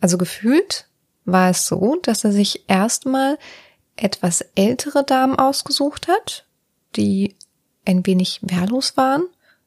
[0.00, 0.88] also gefühlt
[1.26, 3.38] war es so, dass er sich erstmal
[3.94, 6.44] etwas ältere Damen ausgesucht hat,
[6.96, 7.36] die
[7.84, 9.22] ein wenig wehrlos waren.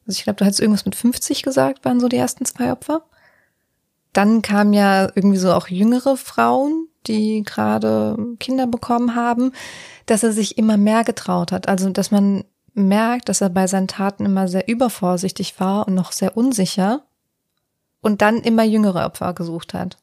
[0.05, 3.03] Also ich glaube, du hast irgendwas mit 50 gesagt, waren so die ersten zwei Opfer.
[4.13, 9.51] Dann kamen ja irgendwie so auch jüngere Frauen, die gerade Kinder bekommen haben,
[10.05, 11.67] dass er sich immer mehr getraut hat.
[11.67, 16.11] Also, dass man merkt, dass er bei seinen Taten immer sehr übervorsichtig war und noch
[16.11, 17.03] sehr unsicher
[18.01, 19.97] und dann immer jüngere Opfer gesucht hat.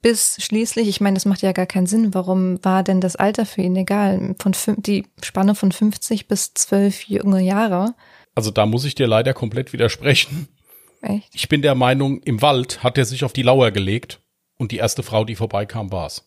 [0.00, 2.14] Bis schließlich, ich meine, das macht ja gar keinen Sinn.
[2.14, 4.36] Warum war denn das Alter für ihn egal?
[4.38, 7.94] Von die Spanne von 50 bis 12 junge Jahre.
[8.34, 10.48] Also da muss ich dir leider komplett widersprechen.
[11.02, 11.34] Echt?
[11.34, 14.20] Ich bin der Meinung, im Wald hat er sich auf die Lauer gelegt
[14.56, 16.24] und die erste Frau, die vorbeikam, war's.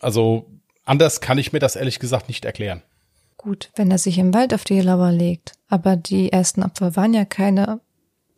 [0.00, 0.46] Also
[0.84, 2.82] anders kann ich mir das ehrlich gesagt nicht erklären.
[3.36, 5.52] Gut, wenn er sich im Wald auf die Lauer legt.
[5.68, 7.80] Aber die ersten Opfer waren ja keine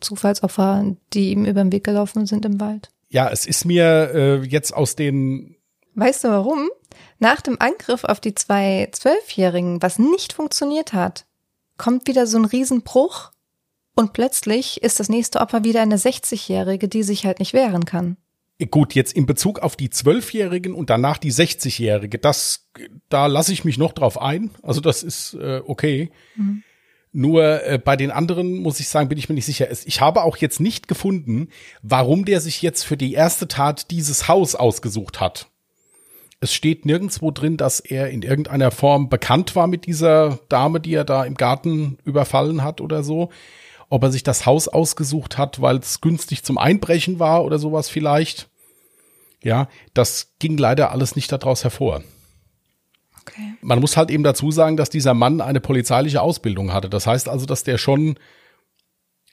[0.00, 2.90] Zufallsopfer, die ihm über den Weg gelaufen sind im Wald.
[3.10, 5.56] Ja, es ist mir äh, jetzt aus den.
[5.94, 6.70] Weißt du warum?
[7.18, 11.26] Nach dem Angriff auf die zwei Zwölfjährigen, was nicht funktioniert hat,
[11.76, 13.32] kommt wieder so ein Riesenbruch
[13.94, 18.16] und plötzlich ist das nächste Opfer wieder eine 60-Jährige, die sich halt nicht wehren kann.
[18.70, 22.68] Gut, jetzt in Bezug auf die Zwölfjährigen und danach die 60-Jährige, das,
[23.08, 24.50] da lasse ich mich noch drauf ein.
[24.62, 26.10] Also das ist äh, okay.
[26.36, 26.62] Mhm.
[27.12, 29.68] Nur äh, bei den anderen muss ich sagen, bin ich mir nicht sicher.
[29.84, 31.48] Ich habe auch jetzt nicht gefunden,
[31.82, 35.48] warum der sich jetzt für die erste Tat dieses Haus ausgesucht hat.
[36.40, 40.94] Es steht nirgendwo drin, dass er in irgendeiner Form bekannt war mit dieser Dame, die
[40.94, 43.30] er da im Garten überfallen hat oder so
[43.90, 47.90] ob er sich das Haus ausgesucht hat, weil es günstig zum Einbrechen war oder sowas
[47.90, 48.48] vielleicht.
[49.42, 52.02] Ja, das ging leider alles nicht daraus hervor.
[53.30, 53.54] Okay.
[53.62, 56.88] Man muss halt eben dazu sagen, dass dieser Mann eine polizeiliche Ausbildung hatte.
[56.88, 58.16] Das heißt also, dass der schon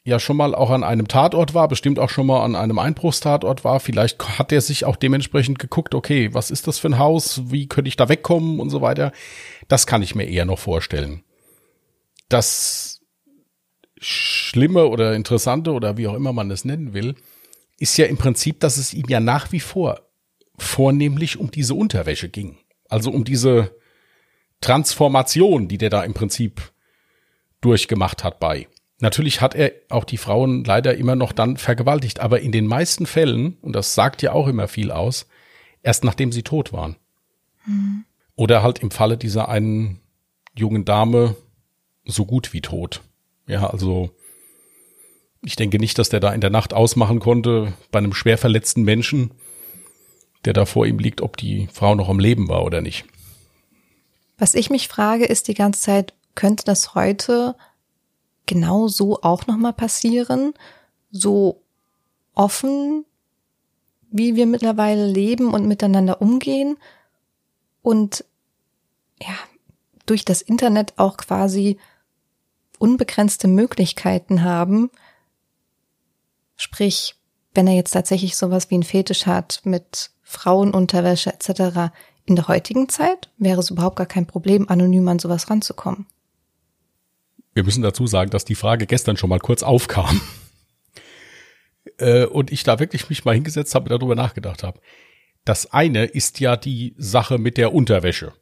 [0.07, 3.65] ja schon mal auch an einem Tatort war, bestimmt auch schon mal an einem Einbruchstatort
[3.65, 3.81] war.
[3.81, 7.51] Vielleicht hat er sich auch dementsprechend geguckt, okay, was ist das für ein Haus?
[7.51, 9.11] Wie könnte ich da wegkommen und so weiter.
[9.67, 11.23] Das kann ich mir eher noch vorstellen.
[12.29, 13.01] Das
[13.99, 17.15] Schlimme oder Interessante oder wie auch immer man es nennen will,
[17.77, 19.99] ist ja im Prinzip, dass es ihm ja nach wie vor
[20.57, 22.57] vornehmlich um diese Unterwäsche ging.
[22.89, 23.75] Also um diese
[24.61, 26.71] Transformation, die der da im Prinzip
[27.61, 28.67] durchgemacht hat bei.
[28.99, 33.05] Natürlich hat er auch die Frauen leider immer noch dann vergewaltigt, aber in den meisten
[33.05, 35.27] Fällen, und das sagt ja auch immer viel aus,
[35.83, 36.95] erst nachdem sie tot waren.
[37.65, 38.05] Mhm.
[38.35, 39.99] Oder halt im Falle dieser einen
[40.55, 41.35] jungen Dame
[42.05, 43.01] so gut wie tot.
[43.47, 44.11] Ja, also
[45.43, 48.83] ich denke nicht, dass der da in der Nacht ausmachen konnte bei einem schwer verletzten
[48.83, 49.31] Menschen,
[50.45, 53.05] der da vor ihm liegt, ob die Frau noch am Leben war oder nicht.
[54.37, 57.55] Was ich mich frage, ist die ganze Zeit, könnte das heute
[58.45, 60.53] genau so auch nochmal passieren?
[61.11, 61.61] So
[62.35, 63.05] offen,
[64.09, 66.77] wie wir mittlerweile leben und miteinander umgehen
[67.81, 68.23] und
[69.19, 69.33] ja,
[70.05, 71.77] durch das Internet auch quasi
[72.79, 74.91] unbegrenzte Möglichkeiten haben.
[76.55, 77.15] Sprich,
[77.53, 81.91] wenn er jetzt tatsächlich sowas wie ein Fetisch hat mit Frauenunterwäsche etc.
[82.27, 86.05] In der heutigen Zeit wäre es überhaupt gar kein Problem, anonym an sowas ranzukommen.
[87.55, 90.21] Wir müssen dazu sagen, dass die Frage gestern schon mal kurz aufkam.
[91.99, 94.79] Äh, und ich da wirklich mich mal hingesetzt habe darüber nachgedacht habe.
[95.45, 98.33] Das eine ist ja die Sache mit der Unterwäsche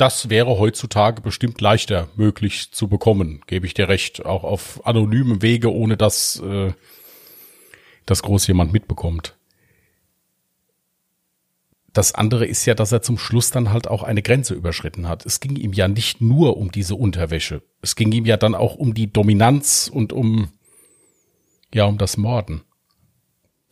[0.00, 5.42] das wäre heutzutage bestimmt leichter möglich zu bekommen, gebe ich dir recht, auch auf anonymen
[5.42, 6.72] Wege, ohne dass äh,
[8.06, 9.36] das groß jemand mitbekommt.
[11.92, 15.26] Das andere ist ja, dass er zum Schluss dann halt auch eine Grenze überschritten hat.
[15.26, 17.62] Es ging ihm ja nicht nur um diese Unterwäsche.
[17.82, 20.52] Es ging ihm ja dann auch um die Dominanz und um,
[21.74, 22.62] ja, um das Morden.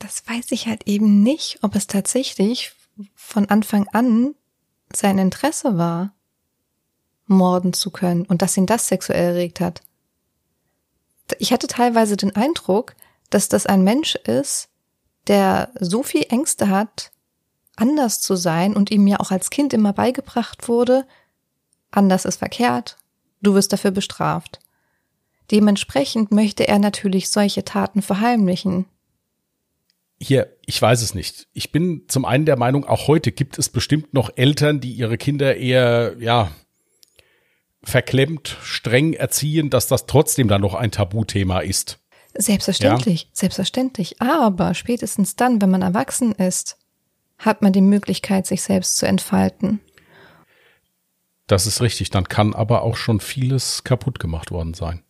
[0.01, 2.73] Das weiß ich halt eben nicht, ob es tatsächlich
[3.15, 4.35] von Anfang an
[4.93, 6.13] sein Interesse war
[7.29, 9.83] morden zu können und dass ihn das sexuell erregt hat.
[11.39, 12.97] Ich hatte teilweise den Eindruck,
[13.31, 14.71] dass das ein Mensch ist,
[15.27, 17.13] der so viel Ängste hat,
[17.81, 21.07] anders zu sein und ihm ja auch als Kind immer beigebracht wurde,
[21.91, 22.97] anders ist verkehrt,
[23.41, 24.61] du wirst dafür bestraft.
[25.51, 28.85] Dementsprechend möchte er natürlich solche Taten verheimlichen.
[30.21, 31.47] Hier, ich weiß es nicht.
[31.53, 35.17] Ich bin zum einen der Meinung, auch heute gibt es bestimmt noch Eltern, die ihre
[35.17, 36.51] Kinder eher, ja,
[37.85, 42.01] verklemmt, streng erziehen, dass das trotzdem dann noch ein Tabuthema ist.
[42.35, 43.29] Selbstverständlich, ja?
[43.33, 44.21] selbstverständlich.
[44.21, 46.77] Aber spätestens dann, wenn man erwachsen ist,
[47.39, 49.81] hat man die Möglichkeit, sich selbst zu entfalten.
[51.47, 52.11] Das ist richtig.
[52.11, 55.03] Dann kann aber auch schon vieles kaputt gemacht worden sein.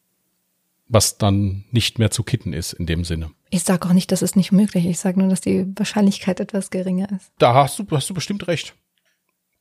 [0.86, 3.30] Was dann nicht mehr zu kitten ist in dem Sinne.
[3.50, 4.90] Ich sage auch nicht, dass es nicht möglich ist.
[4.90, 7.30] Ich sage nur, dass die Wahrscheinlichkeit etwas geringer ist.
[7.38, 8.74] Da hast du, hast du bestimmt recht.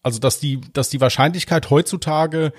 [0.04, 2.54] Also, dass die, dass die Wahrscheinlichkeit heutzutage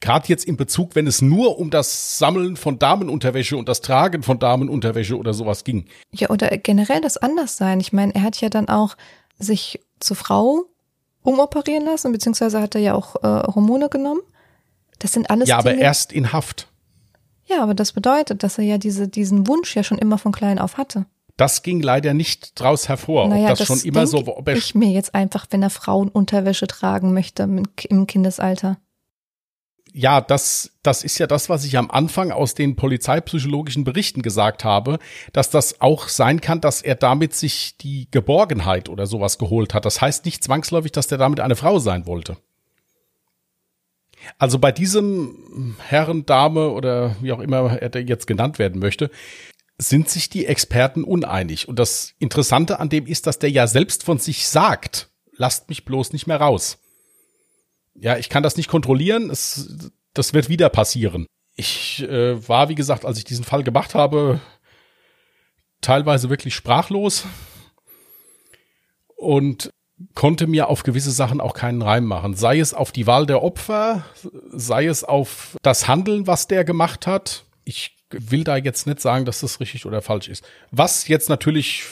[0.00, 4.22] gerade jetzt in Bezug, wenn es nur um das Sammeln von Damenunterwäsche und das Tragen
[4.22, 5.86] von Damenunterwäsche oder sowas ging.
[6.12, 7.80] Ja, oder generell das Anderssein.
[7.80, 8.96] Ich meine, er hat ja dann auch
[9.38, 10.64] sich zur Frau
[11.22, 14.20] umoperieren lassen, beziehungsweise hat er ja auch äh, Hormone genommen.
[14.98, 15.48] Das sind alles.
[15.48, 16.68] Ja, aber Dinge, erst in Haft.
[17.46, 20.58] Ja, aber das bedeutet, dass er ja diese, diesen Wunsch ja schon immer von klein
[20.58, 21.06] auf hatte.
[21.36, 23.28] Das ging leider nicht draus hervor.
[23.28, 24.46] Naja, ob das, das schon immer so war.
[24.54, 27.44] Ich mir jetzt einfach, wenn er Frauenunterwäsche tragen möchte
[27.88, 28.76] im Kindesalter
[29.92, 34.64] ja, das, das ist ja das, was ich am Anfang aus den polizeipsychologischen Berichten gesagt
[34.64, 34.98] habe,
[35.32, 39.84] dass das auch sein kann, dass er damit sich die Geborgenheit oder sowas geholt hat.
[39.84, 42.36] Das heißt nicht zwangsläufig, dass der damit eine Frau sein wollte.
[44.38, 49.10] Also bei diesem Herren, Dame oder wie auch immer er jetzt genannt werden möchte,
[49.78, 51.68] sind sich die Experten uneinig.
[51.68, 55.84] Und das Interessante an dem ist, dass der ja selbst von sich sagt, lasst mich
[55.84, 56.78] bloß nicht mehr raus
[58.00, 59.30] ja, ich kann das nicht kontrollieren.
[59.30, 61.26] Es, das wird wieder passieren.
[61.56, 64.40] Ich äh, war, wie gesagt, als ich diesen Fall gemacht habe,
[65.80, 67.24] teilweise wirklich sprachlos.
[69.16, 69.70] und
[70.14, 72.34] konnte mir auf gewisse Sachen auch keinen Reim machen.
[72.34, 74.04] Sei es auf die Wahl der Opfer,
[74.52, 77.44] sei es auf das Handeln, was der gemacht hat.
[77.64, 80.44] Ich will da jetzt nicht sagen, dass das richtig oder falsch ist.
[80.70, 81.84] Was jetzt natürlich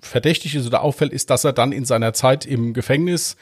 [0.00, 3.36] verdächtig ist oder auffällt, ist, dass er dann in seiner Zeit im Gefängnis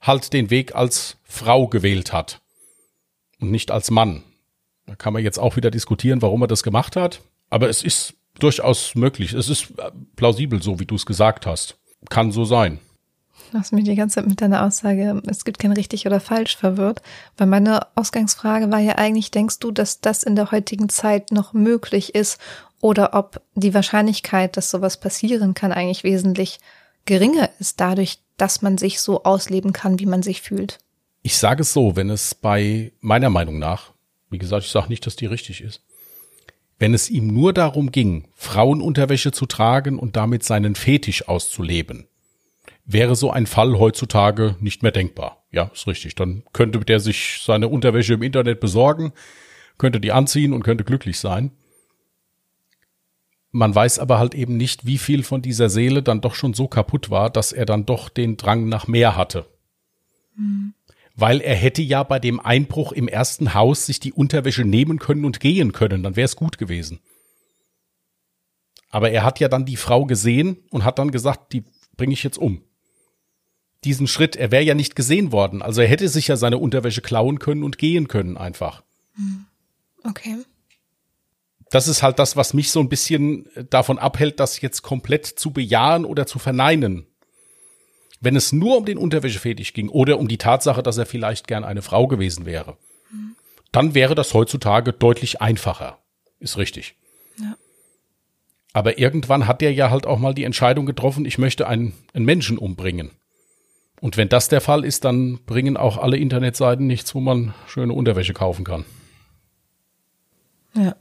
[0.00, 2.40] halt den Weg als Frau gewählt hat
[3.40, 4.22] und nicht als Mann.
[4.86, 7.20] Da kann man jetzt auch wieder diskutieren, warum er das gemacht hat.
[7.50, 9.32] Aber es ist durchaus möglich.
[9.32, 9.74] Es ist
[10.16, 11.76] plausibel, so wie du es gesagt hast.
[12.08, 12.78] Kann so sein.
[13.50, 16.56] Du hast mich die ganze Zeit mit deiner Aussage, es gibt kein richtig oder falsch
[16.56, 17.00] verwirrt,
[17.38, 21.54] weil meine Ausgangsfrage war ja eigentlich, denkst du, dass das in der heutigen Zeit noch
[21.54, 22.38] möglich ist
[22.80, 26.58] oder ob die Wahrscheinlichkeit, dass sowas passieren kann, eigentlich wesentlich
[27.08, 30.78] geringer ist, dadurch, dass man sich so ausleben kann, wie man sich fühlt?
[31.22, 33.92] Ich sage es so, wenn es bei meiner Meinung nach,
[34.30, 35.82] wie gesagt, ich sage nicht, dass die richtig ist,
[36.78, 42.06] wenn es ihm nur darum ging, Frauenunterwäsche zu tragen und damit seinen Fetisch auszuleben,
[42.84, 45.44] wäre so ein Fall heutzutage nicht mehr denkbar.
[45.50, 46.14] Ja, ist richtig.
[46.14, 49.12] Dann könnte der sich seine Unterwäsche im Internet besorgen,
[49.78, 51.52] könnte die anziehen und könnte glücklich sein.
[53.58, 56.68] Man weiß aber halt eben nicht, wie viel von dieser Seele dann doch schon so
[56.68, 59.46] kaputt war, dass er dann doch den Drang nach mehr hatte.
[60.36, 60.74] Mhm.
[61.16, 65.24] Weil er hätte ja bei dem Einbruch im ersten Haus sich die Unterwäsche nehmen können
[65.24, 67.00] und gehen können, dann wäre es gut gewesen.
[68.90, 71.64] Aber er hat ja dann die Frau gesehen und hat dann gesagt, die
[71.96, 72.62] bringe ich jetzt um
[73.84, 75.62] diesen Schritt, er wäre ja nicht gesehen worden.
[75.62, 78.84] Also er hätte sich ja seine Unterwäsche klauen können und gehen können einfach.
[79.14, 79.46] Hm.
[80.04, 80.36] Okay.
[81.70, 85.52] Das ist halt das, was mich so ein bisschen davon abhält, das jetzt komplett zu
[85.52, 87.06] bejahen oder zu verneinen.
[88.20, 91.64] Wenn es nur um den Unterwäschefetisch ging oder um die Tatsache, dass er vielleicht gern
[91.64, 92.76] eine Frau gewesen wäre,
[93.10, 93.36] hm.
[93.70, 95.98] dann wäre das heutzutage deutlich einfacher.
[96.40, 96.96] Ist richtig.
[97.38, 97.56] Ja.
[98.72, 102.24] Aber irgendwann hat er ja halt auch mal die Entscheidung getroffen, ich möchte einen, einen
[102.24, 103.12] Menschen umbringen.
[104.00, 107.92] Und wenn das der Fall ist, dann bringen auch alle Internetseiten nichts, wo man schöne
[107.92, 108.84] Unterwäsche kaufen kann.
[110.74, 110.94] Ja.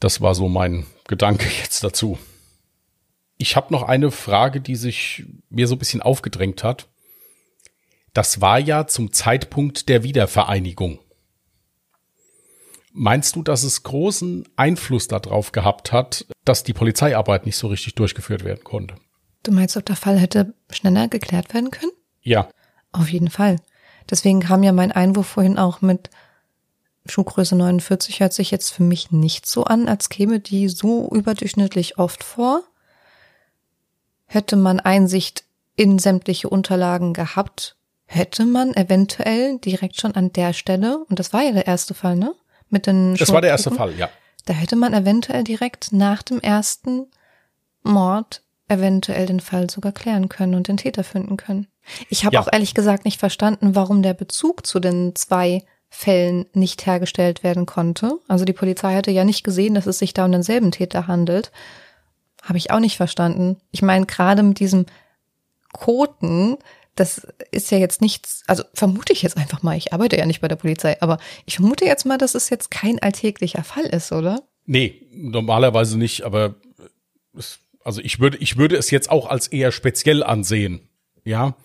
[0.00, 2.18] Das war so mein Gedanke jetzt dazu.
[3.36, 6.88] Ich habe noch eine Frage, die sich mir so ein bisschen aufgedrängt hat.
[8.12, 10.98] Das war ja zum Zeitpunkt der Wiedervereinigung.
[12.92, 17.94] Meinst du, dass es großen Einfluss darauf gehabt hat, dass die Polizeiarbeit nicht so richtig
[17.94, 18.96] durchgeführt werden konnte?
[19.44, 21.92] Du meinst, ob der Fall hätte schneller geklärt werden können?
[22.20, 22.48] Ja.
[22.92, 23.56] Auf jeden Fall.
[24.10, 26.10] Deswegen kam ja mein Einwurf vorhin auch mit
[27.06, 31.98] Schuhgröße 49 hört sich jetzt für mich nicht so an, als käme die so überdurchschnittlich
[31.98, 32.62] oft vor.
[34.26, 35.44] Hätte man Einsicht
[35.76, 37.76] in sämtliche Unterlagen gehabt,
[38.06, 42.16] hätte man eventuell direkt schon an der Stelle, und das war ja der erste Fall,
[42.16, 42.34] ne?
[42.68, 44.08] Mit den Das war der erste Fall, ja.
[44.44, 47.06] Da hätte man eventuell direkt nach dem ersten
[47.82, 51.66] Mord eventuell den Fall sogar klären können und den Täter finden können.
[52.08, 52.40] Ich habe ja.
[52.40, 57.66] auch ehrlich gesagt nicht verstanden, warum der Bezug zu den zwei Fällen nicht hergestellt werden
[57.66, 58.18] konnte.
[58.28, 61.50] Also die Polizei hatte ja nicht gesehen, dass es sich da um denselben Täter handelt.
[62.42, 63.56] Habe ich auch nicht verstanden.
[63.70, 64.86] Ich meine, gerade mit diesem
[65.72, 66.56] Koten,
[66.94, 70.40] das ist ja jetzt nichts, also vermute ich jetzt einfach mal, ich arbeite ja nicht
[70.40, 74.12] bei der Polizei, aber ich vermute jetzt mal, dass es jetzt kein alltäglicher Fall ist,
[74.12, 74.42] oder?
[74.66, 76.54] Nee, normalerweise nicht, aber
[77.36, 80.88] es also ich würde, ich würde es jetzt auch als eher speziell ansehen.
[81.24, 81.56] Ja.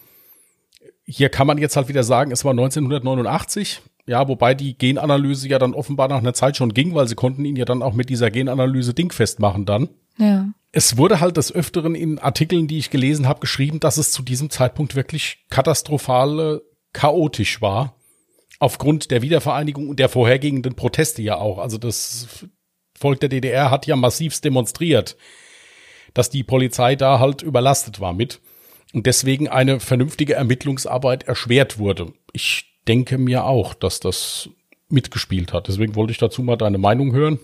[1.06, 3.82] Hier kann man jetzt halt wieder sagen, es war 1989.
[4.08, 7.44] Ja, wobei die Genanalyse ja dann offenbar nach einer Zeit schon ging, weil sie konnten
[7.44, 9.90] ihn ja dann auch mit dieser Genanalyse dingfest machen dann.
[10.18, 10.48] Ja.
[10.72, 14.22] Es wurde halt des Öfteren in Artikeln, die ich gelesen habe, geschrieben, dass es zu
[14.22, 16.62] diesem Zeitpunkt wirklich katastrophal
[16.94, 17.96] chaotisch war.
[18.60, 21.58] Aufgrund der Wiedervereinigung und der vorhergehenden Proteste ja auch.
[21.58, 22.46] Also das
[22.98, 25.18] Volk der DDR hat ja massivst demonstriert
[26.16, 28.42] dass die Polizei da halt überlastet war mit
[28.94, 32.14] und deswegen eine vernünftige Ermittlungsarbeit erschwert wurde.
[32.34, 34.50] Ich denke mir auch, dass das
[34.90, 35.68] mitgespielt hat.
[35.68, 37.40] Deswegen wollte ich dazu mal deine Meinung hören.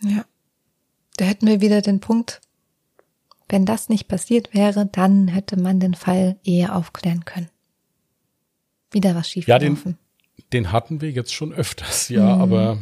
[0.00, 0.24] Ja.
[1.16, 2.40] Da hätten wir wieder den Punkt,
[3.48, 7.50] wenn das nicht passiert wäre, dann hätte man den Fall eher aufklären können.
[8.90, 9.96] Wieder was schief Ja, den,
[10.52, 12.42] den hatten wir jetzt schon öfters, ja, mhm.
[12.42, 12.78] aber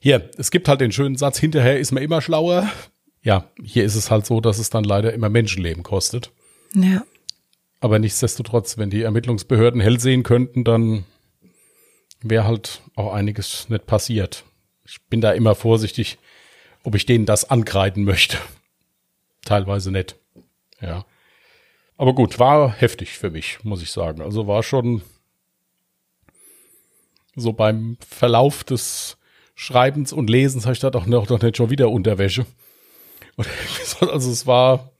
[0.00, 2.68] hier, es gibt halt den schönen Satz, hinterher ist man immer schlauer
[3.26, 6.30] ja, hier ist es halt so, dass es dann leider immer Menschenleben kostet.
[6.74, 7.02] Ja.
[7.80, 11.04] Aber nichtsdestotrotz, wenn die Ermittlungsbehörden hell sehen könnten, dann
[12.22, 14.44] wäre halt auch einiges nicht passiert.
[14.84, 16.18] Ich bin da immer vorsichtig,
[16.84, 18.38] ob ich denen das ankreiden möchte.
[19.44, 20.16] Teilweise nicht.
[20.80, 21.04] Ja.
[21.96, 24.20] Aber gut, war heftig für mich, muss ich sagen.
[24.20, 25.02] Also war schon
[27.34, 29.18] so beim Verlauf des
[29.54, 32.46] Schreibens und Lesens habe ich da doch noch, noch nicht schon wieder Unterwäsche.
[34.00, 34.90] Also es war,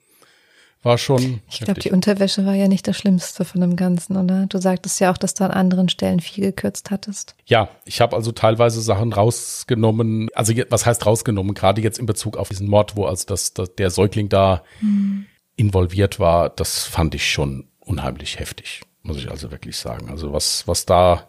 [0.87, 1.43] war schon.
[1.51, 4.47] Ich glaube, die Unterwäsche war ja nicht das Schlimmste von dem Ganzen, oder?
[4.47, 7.35] Du sagtest ja auch, dass du an anderen Stellen viel gekürzt hattest.
[7.45, 10.29] Ja, ich habe also teilweise Sachen rausgenommen.
[10.35, 11.55] Also was heißt rausgenommen?
[11.55, 15.27] Gerade jetzt in Bezug auf diesen Mord, wo also das, das der Säugling da hm.
[15.57, 20.09] involviert war, das fand ich schon unheimlich heftig, muss ich also wirklich sagen.
[20.09, 21.29] Also was, was da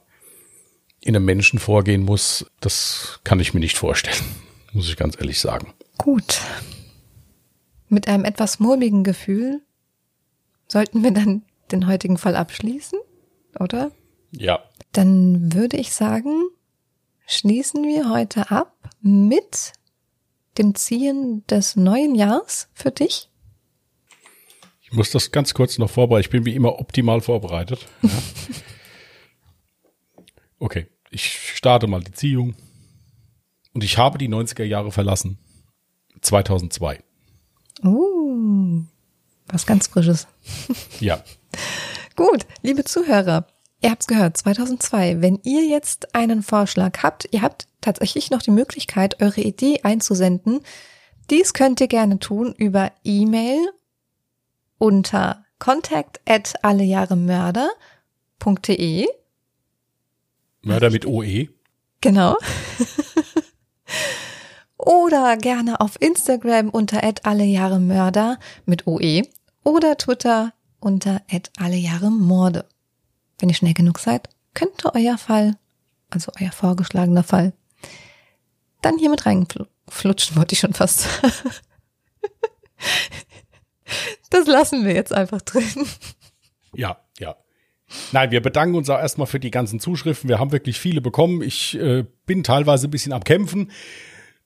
[1.01, 4.23] in einem Menschen vorgehen muss, das kann ich mir nicht vorstellen,
[4.71, 5.73] muss ich ganz ehrlich sagen.
[5.97, 6.41] Gut.
[7.89, 9.61] Mit einem etwas mulmigen Gefühl
[10.67, 12.99] sollten wir dann den heutigen Fall abschließen,
[13.59, 13.91] oder?
[14.31, 14.63] Ja.
[14.91, 16.49] Dann würde ich sagen,
[17.25, 19.73] schließen wir heute ab mit
[20.57, 23.29] dem Ziehen des neuen Jahres für dich.
[24.81, 26.21] Ich muss das ganz kurz noch vorbereiten.
[26.21, 27.85] Ich bin wie immer optimal vorbereitet.
[30.59, 30.65] Ja.
[30.65, 32.55] okay, ich starte mal die Ziehung.
[33.73, 35.37] Und ich habe die 90er Jahre verlassen.
[36.21, 37.03] 2002.
[37.83, 38.83] Uh,
[39.47, 40.27] was ganz Frisches.
[40.99, 41.23] Ja.
[42.15, 43.47] Gut, liebe Zuhörer,
[43.81, 45.21] ihr habt's gehört, 2002.
[45.21, 50.61] Wenn ihr jetzt einen Vorschlag habt, ihr habt tatsächlich noch die Möglichkeit, eure Idee einzusenden.
[51.29, 53.59] Dies könnt ihr gerne tun über E-Mail
[54.77, 59.07] unter contact at allejahremörder.de.
[60.61, 61.49] Mörder mit OE.
[62.01, 62.37] Genau.
[64.87, 69.23] oder gerne auf Instagram unter allejahremörder mit OE
[69.63, 71.21] oder Twitter unter
[71.59, 72.65] allejahremorde.
[73.37, 75.57] Wenn ihr schnell genug seid, könnte euer Fall,
[76.09, 77.51] also euer vorgeschlagener Fall,
[78.81, 81.07] dann hier mit reinflutschen, wollte ich schon fast.
[84.29, 85.87] Das lassen wir jetzt einfach drin.
[86.75, 87.37] Ja, ja.
[88.11, 90.27] Nein, wir bedanken uns auch erstmal für die ganzen Zuschriften.
[90.27, 91.41] Wir haben wirklich viele bekommen.
[91.41, 93.71] Ich äh, bin teilweise ein bisschen am Kämpfen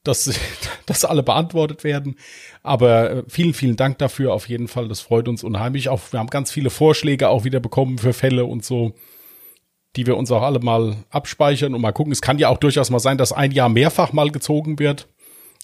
[0.03, 0.33] dass,
[0.85, 2.15] dass alle beantwortet werden.
[2.63, 4.87] Aber äh, vielen, vielen Dank dafür auf jeden Fall.
[4.87, 5.89] Das freut uns unheimlich.
[5.89, 8.93] Auch wir haben ganz viele Vorschläge auch wieder bekommen für Fälle und so,
[9.95, 12.11] die wir uns auch alle mal abspeichern und mal gucken.
[12.11, 15.07] Es kann ja auch durchaus mal sein, dass ein Jahr mehrfach mal gezogen wird.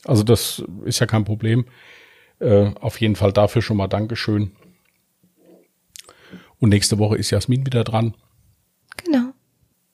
[0.05, 1.65] Also das ist ja kein Problem.
[2.39, 4.51] Äh, auf jeden Fall dafür schon mal Dankeschön.
[6.59, 8.15] Und nächste Woche ist Jasmin wieder dran.
[9.03, 9.31] Genau.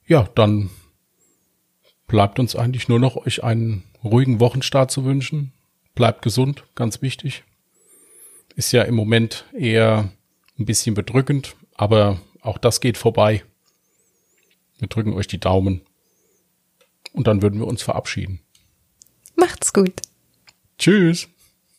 [0.05, 0.69] Ja, dann
[2.13, 5.51] bleibt uns eigentlich nur noch euch einen ruhigen Wochenstart zu wünschen.
[5.95, 7.43] Bleibt gesund, ganz wichtig.
[8.55, 10.11] Ist ja im Moment eher
[10.59, 13.43] ein bisschen bedrückend, aber auch das geht vorbei.
[14.77, 15.81] Wir drücken euch die Daumen
[17.13, 18.41] und dann würden wir uns verabschieden.
[19.35, 19.99] Macht's gut.
[20.77, 21.27] Tschüss.